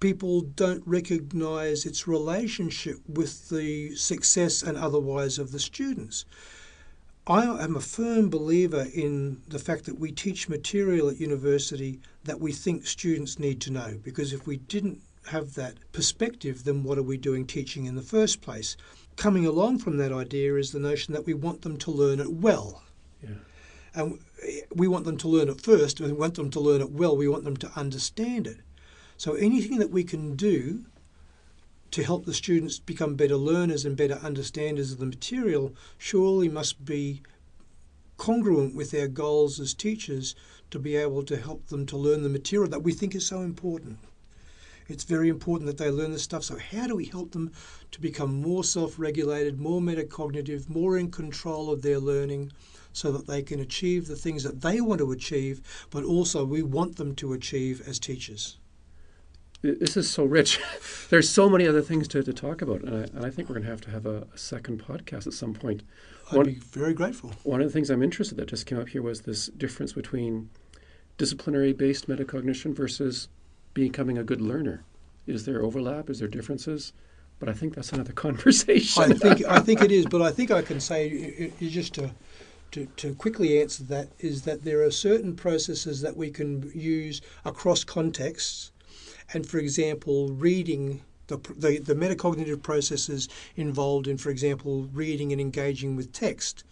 people 0.00 0.40
don't 0.40 0.82
recognize 0.86 1.86
its 1.86 2.08
relationship 2.08 2.96
with 3.08 3.48
the 3.48 3.94
success 3.94 4.62
and 4.62 4.76
otherwise 4.76 5.38
of 5.38 5.52
the 5.52 5.60
students. 5.60 6.24
I 7.28 7.44
am 7.44 7.76
a 7.76 7.80
firm 7.80 8.28
believer 8.28 8.86
in 8.92 9.42
the 9.46 9.58
fact 9.60 9.84
that 9.84 10.00
we 10.00 10.10
teach 10.10 10.48
material 10.48 11.10
at 11.10 11.20
university 11.20 12.00
that 12.24 12.40
we 12.40 12.52
think 12.52 12.86
students 12.86 13.38
need 13.38 13.60
to 13.62 13.70
know 13.70 13.98
because 14.02 14.32
if 14.32 14.46
we 14.46 14.56
didn't 14.56 15.02
have 15.28 15.54
that 15.54 15.74
perspective, 15.92 16.64
then 16.64 16.82
what 16.82 16.98
are 16.98 17.02
we 17.02 17.16
doing 17.16 17.46
teaching 17.46 17.86
in 17.86 17.94
the 17.94 18.02
first 18.02 18.40
place? 18.40 18.76
Coming 19.16 19.46
along 19.46 19.78
from 19.78 19.96
that 19.96 20.12
idea 20.12 20.54
is 20.56 20.72
the 20.72 20.78
notion 20.78 21.14
that 21.14 21.26
we 21.26 21.34
want 21.34 21.62
them 21.62 21.76
to 21.78 21.90
learn 21.90 22.20
it 22.20 22.32
well. 22.32 22.82
Yeah. 23.22 23.30
And 23.94 24.18
we 24.74 24.86
want 24.86 25.04
them 25.04 25.16
to 25.18 25.28
learn 25.28 25.48
it 25.48 25.60
first, 25.60 25.98
and 25.98 26.10
we 26.10 26.16
want 26.16 26.34
them 26.34 26.50
to 26.50 26.60
learn 26.60 26.80
it 26.80 26.90
well, 26.90 27.16
we 27.16 27.28
want 27.28 27.44
them 27.44 27.56
to 27.56 27.72
understand 27.74 28.46
it. 28.46 28.58
So 29.16 29.34
anything 29.34 29.78
that 29.78 29.90
we 29.90 30.04
can 30.04 30.36
do 30.36 30.84
to 31.90 32.04
help 32.04 32.26
the 32.26 32.34
students 32.34 32.78
become 32.78 33.16
better 33.16 33.36
learners 33.36 33.84
and 33.84 33.96
better 33.96 34.20
understanders 34.22 34.92
of 34.92 34.98
the 34.98 35.06
material 35.06 35.74
surely 35.96 36.48
must 36.48 36.84
be 36.84 37.22
congruent 38.18 38.74
with 38.74 38.92
our 38.94 39.08
goals 39.08 39.58
as 39.58 39.72
teachers 39.74 40.34
to 40.70 40.78
be 40.78 40.96
able 40.96 41.22
to 41.22 41.36
help 41.36 41.66
them 41.68 41.86
to 41.86 41.96
learn 41.96 42.22
the 42.22 42.28
material 42.28 42.68
that 42.68 42.82
we 42.82 42.92
think 42.92 43.14
is 43.14 43.26
so 43.26 43.40
important. 43.40 43.98
It's 44.88 45.04
very 45.04 45.28
important 45.28 45.66
that 45.66 45.76
they 45.76 45.90
learn 45.90 46.12
this 46.12 46.22
stuff. 46.22 46.42
So, 46.44 46.58
how 46.58 46.86
do 46.86 46.96
we 46.96 47.04
help 47.04 47.32
them 47.32 47.52
to 47.90 48.00
become 48.00 48.40
more 48.40 48.64
self 48.64 48.98
regulated, 48.98 49.60
more 49.60 49.80
metacognitive, 49.80 50.68
more 50.68 50.96
in 50.96 51.10
control 51.10 51.70
of 51.70 51.82
their 51.82 51.98
learning 51.98 52.52
so 52.92 53.12
that 53.12 53.26
they 53.26 53.42
can 53.42 53.60
achieve 53.60 54.08
the 54.08 54.16
things 54.16 54.42
that 54.42 54.62
they 54.62 54.80
want 54.80 55.00
to 55.00 55.12
achieve, 55.12 55.60
but 55.90 56.04
also 56.04 56.44
we 56.44 56.62
want 56.62 56.96
them 56.96 57.14
to 57.16 57.34
achieve 57.34 57.86
as 57.86 57.98
teachers? 57.98 58.58
This 59.60 59.96
is 59.96 60.08
so 60.08 60.24
rich. 60.24 60.60
There's 61.10 61.28
so 61.28 61.48
many 61.48 61.66
other 61.66 61.82
things 61.82 62.06
to, 62.08 62.22
to 62.22 62.32
talk 62.32 62.62
about, 62.62 62.82
and 62.82 62.94
I, 62.94 63.00
and 63.00 63.26
I 63.26 63.30
think 63.30 63.48
we're 63.48 63.56
going 63.56 63.64
to 63.64 63.70
have 63.70 63.80
to 63.82 63.90
have 63.90 64.06
a, 64.06 64.26
a 64.32 64.38
second 64.38 64.82
podcast 64.82 65.26
at 65.26 65.32
some 65.32 65.52
point. 65.52 65.82
I'd 66.30 66.36
one, 66.36 66.46
be 66.46 66.54
very 66.54 66.94
grateful. 66.94 67.32
One 67.42 67.60
of 67.60 67.66
the 67.66 67.72
things 67.72 67.90
I'm 67.90 68.02
interested 68.02 68.36
that 68.38 68.46
just 68.46 68.66
came 68.66 68.78
up 68.78 68.88
here 68.88 69.02
was 69.02 69.22
this 69.22 69.48
difference 69.48 69.92
between 69.92 70.48
disciplinary 71.16 71.72
based 71.72 72.08
metacognition 72.08 72.74
versus 72.74 73.28
becoming 73.78 74.18
a 74.18 74.24
good 74.24 74.40
learner. 74.40 74.84
Is 75.26 75.44
there 75.44 75.62
overlap? 75.62 76.10
Is 76.10 76.18
there 76.18 76.28
differences? 76.28 76.92
But 77.38 77.48
I 77.48 77.52
think 77.52 77.74
that's 77.74 77.92
another 77.92 78.12
conversation. 78.26 79.02
I 79.02 79.14
think 79.14 79.44
I 79.46 79.60
think 79.60 79.82
it 79.82 79.92
is, 79.92 80.06
but 80.06 80.22
I 80.22 80.30
think 80.30 80.50
I 80.50 80.62
can 80.62 80.80
say 80.80 81.52
just 81.60 81.94
to, 81.94 82.10
to 82.72 82.86
to 82.96 83.14
quickly 83.14 83.60
answer 83.60 83.84
that 83.84 84.08
is 84.18 84.42
that 84.42 84.64
there 84.64 84.82
are 84.82 84.90
certain 84.90 85.36
processes 85.36 86.00
that 86.00 86.16
we 86.16 86.30
can 86.30 86.70
use 86.74 87.20
across 87.44 87.84
contexts 87.84 88.72
and 89.32 89.46
for 89.46 89.58
example, 89.58 90.28
reading 90.28 91.02
the, 91.26 91.36
the, 91.36 91.78
the 91.78 91.94
metacognitive 91.94 92.62
processes 92.62 93.28
involved 93.56 94.08
in, 94.08 94.16
for 94.16 94.30
example, 94.30 94.88
reading 94.92 95.32
and 95.32 95.40
engaging 95.40 95.94
with 95.96 96.12
text. 96.12 96.64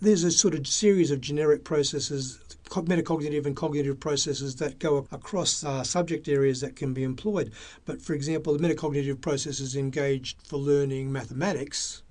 There's 0.00 0.24
a 0.24 0.30
sort 0.30 0.54
of 0.54 0.66
series 0.66 1.10
of 1.10 1.20
generic 1.20 1.62
processes, 1.62 2.38
metacognitive 2.70 3.46
and 3.46 3.56
cognitive 3.56 3.98
processes 3.98 4.56
that 4.56 4.78
go 4.78 5.06
across 5.10 5.64
uh, 5.64 5.82
subject 5.82 6.28
areas 6.28 6.60
that 6.60 6.76
can 6.76 6.94
be 6.94 7.02
employed. 7.02 7.52
But 7.84 8.00
for 8.00 8.14
example, 8.14 8.56
the 8.56 8.66
metacognitive 8.66 9.20
processes 9.20 9.76
engaged 9.76 10.38
for 10.46 10.56
learning 10.56 11.12
mathematics 11.12 12.02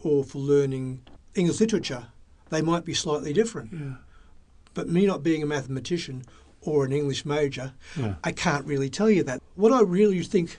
or 0.00 0.24
for 0.24 0.38
learning 0.38 1.02
English 1.34 1.60
literature, 1.60 2.08
they 2.48 2.62
might 2.62 2.84
be 2.84 2.94
slightly 2.94 3.32
different. 3.32 3.72
Yeah. 3.72 3.94
But 4.74 4.88
me 4.88 5.06
not 5.06 5.22
being 5.22 5.42
a 5.42 5.46
mathematician 5.46 6.24
or 6.60 6.84
an 6.84 6.92
English 6.92 7.24
major, 7.24 7.72
yeah. 7.96 8.14
I 8.24 8.32
can't 8.32 8.66
really 8.66 8.90
tell 8.90 9.10
you 9.10 9.22
that. 9.24 9.40
What 9.54 9.72
I 9.72 9.80
really 9.80 10.22
think 10.22 10.58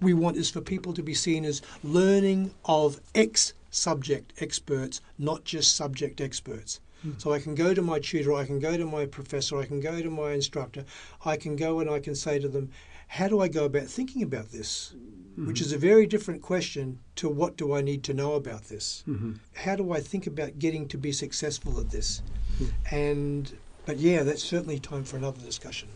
we 0.00 0.14
want 0.14 0.36
is 0.36 0.50
for 0.50 0.60
people 0.60 0.92
to 0.94 1.02
be 1.02 1.14
seen 1.14 1.44
as 1.44 1.62
learning 1.82 2.54
of 2.64 3.00
ex 3.14 3.54
subject 3.70 4.32
experts, 4.40 5.00
not 5.18 5.44
just 5.44 5.74
subject 5.76 6.20
experts. 6.20 6.80
Mm. 7.04 7.20
So 7.20 7.32
I 7.32 7.40
can 7.40 7.54
go 7.54 7.74
to 7.74 7.82
my 7.82 7.98
tutor, 7.98 8.34
I 8.34 8.44
can 8.44 8.58
go 8.58 8.76
to 8.76 8.84
my 8.84 9.06
professor, 9.06 9.58
I 9.58 9.66
can 9.66 9.80
go 9.80 10.00
to 10.00 10.10
my 10.10 10.32
instructor, 10.32 10.84
I 11.24 11.36
can 11.36 11.56
go 11.56 11.80
and 11.80 11.90
I 11.90 12.00
can 12.00 12.14
say 12.14 12.38
to 12.38 12.48
them, 12.48 12.70
how 13.08 13.28
do 13.28 13.40
I 13.40 13.48
go 13.48 13.64
about 13.64 13.86
thinking 13.86 14.22
about 14.22 14.50
this? 14.50 14.94
Mm-hmm. 14.94 15.46
Which 15.46 15.60
is 15.60 15.72
a 15.72 15.78
very 15.78 16.06
different 16.06 16.42
question 16.42 16.98
to 17.16 17.28
what 17.28 17.56
do 17.56 17.74
I 17.74 17.82
need 17.82 18.02
to 18.04 18.14
know 18.14 18.34
about 18.34 18.64
this? 18.64 19.04
Mm-hmm. 19.06 19.34
How 19.54 19.76
do 19.76 19.92
I 19.92 20.00
think 20.00 20.26
about 20.26 20.58
getting 20.58 20.88
to 20.88 20.98
be 20.98 21.12
successful 21.12 21.78
at 21.78 21.90
this? 21.90 22.22
Mm-hmm. 22.54 22.94
And 22.94 23.58
but 23.84 23.98
yeah, 23.98 24.24
that's 24.24 24.42
certainly 24.42 24.80
time 24.80 25.04
for 25.04 25.16
another 25.16 25.40
discussion. 25.40 25.88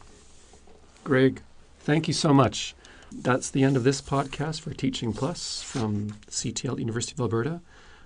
Greg, 1.02 1.42
thank 1.80 2.06
you 2.06 2.14
so 2.14 2.32
much. 2.32 2.74
That's 3.10 3.50
the 3.50 3.64
end 3.64 3.76
of 3.76 3.82
this 3.82 4.00
podcast 4.00 4.60
for 4.60 4.72
Teaching 4.72 5.12
Plus 5.12 5.62
from 5.62 6.10
CTL 6.28 6.78
University 6.78 7.14
of 7.14 7.20
Alberta. 7.20 7.60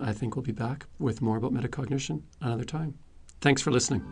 I 0.04 0.12
think 0.12 0.36
we'll 0.36 0.42
be 0.42 0.52
back 0.52 0.84
with 0.98 1.22
more 1.22 1.38
about 1.38 1.54
metacognition 1.54 2.22
another 2.42 2.64
time. 2.64 2.98
Thanks 3.40 3.62
for 3.62 3.70
listening. 3.70 4.02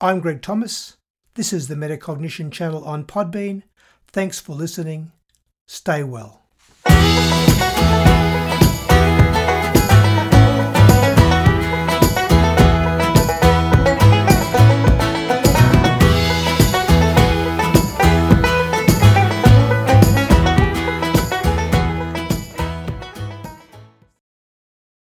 I'm 0.00 0.20
Greg 0.20 0.40
Thomas. 0.40 0.96
This 1.34 1.52
is 1.52 1.66
the 1.66 1.74
Metacognition 1.74 2.52
channel 2.52 2.84
on 2.84 3.04
Podbean. 3.04 3.64
Thanks 4.06 4.38
for 4.38 4.54
listening. 4.54 5.10
Stay 5.66 6.04
well. 6.04 6.42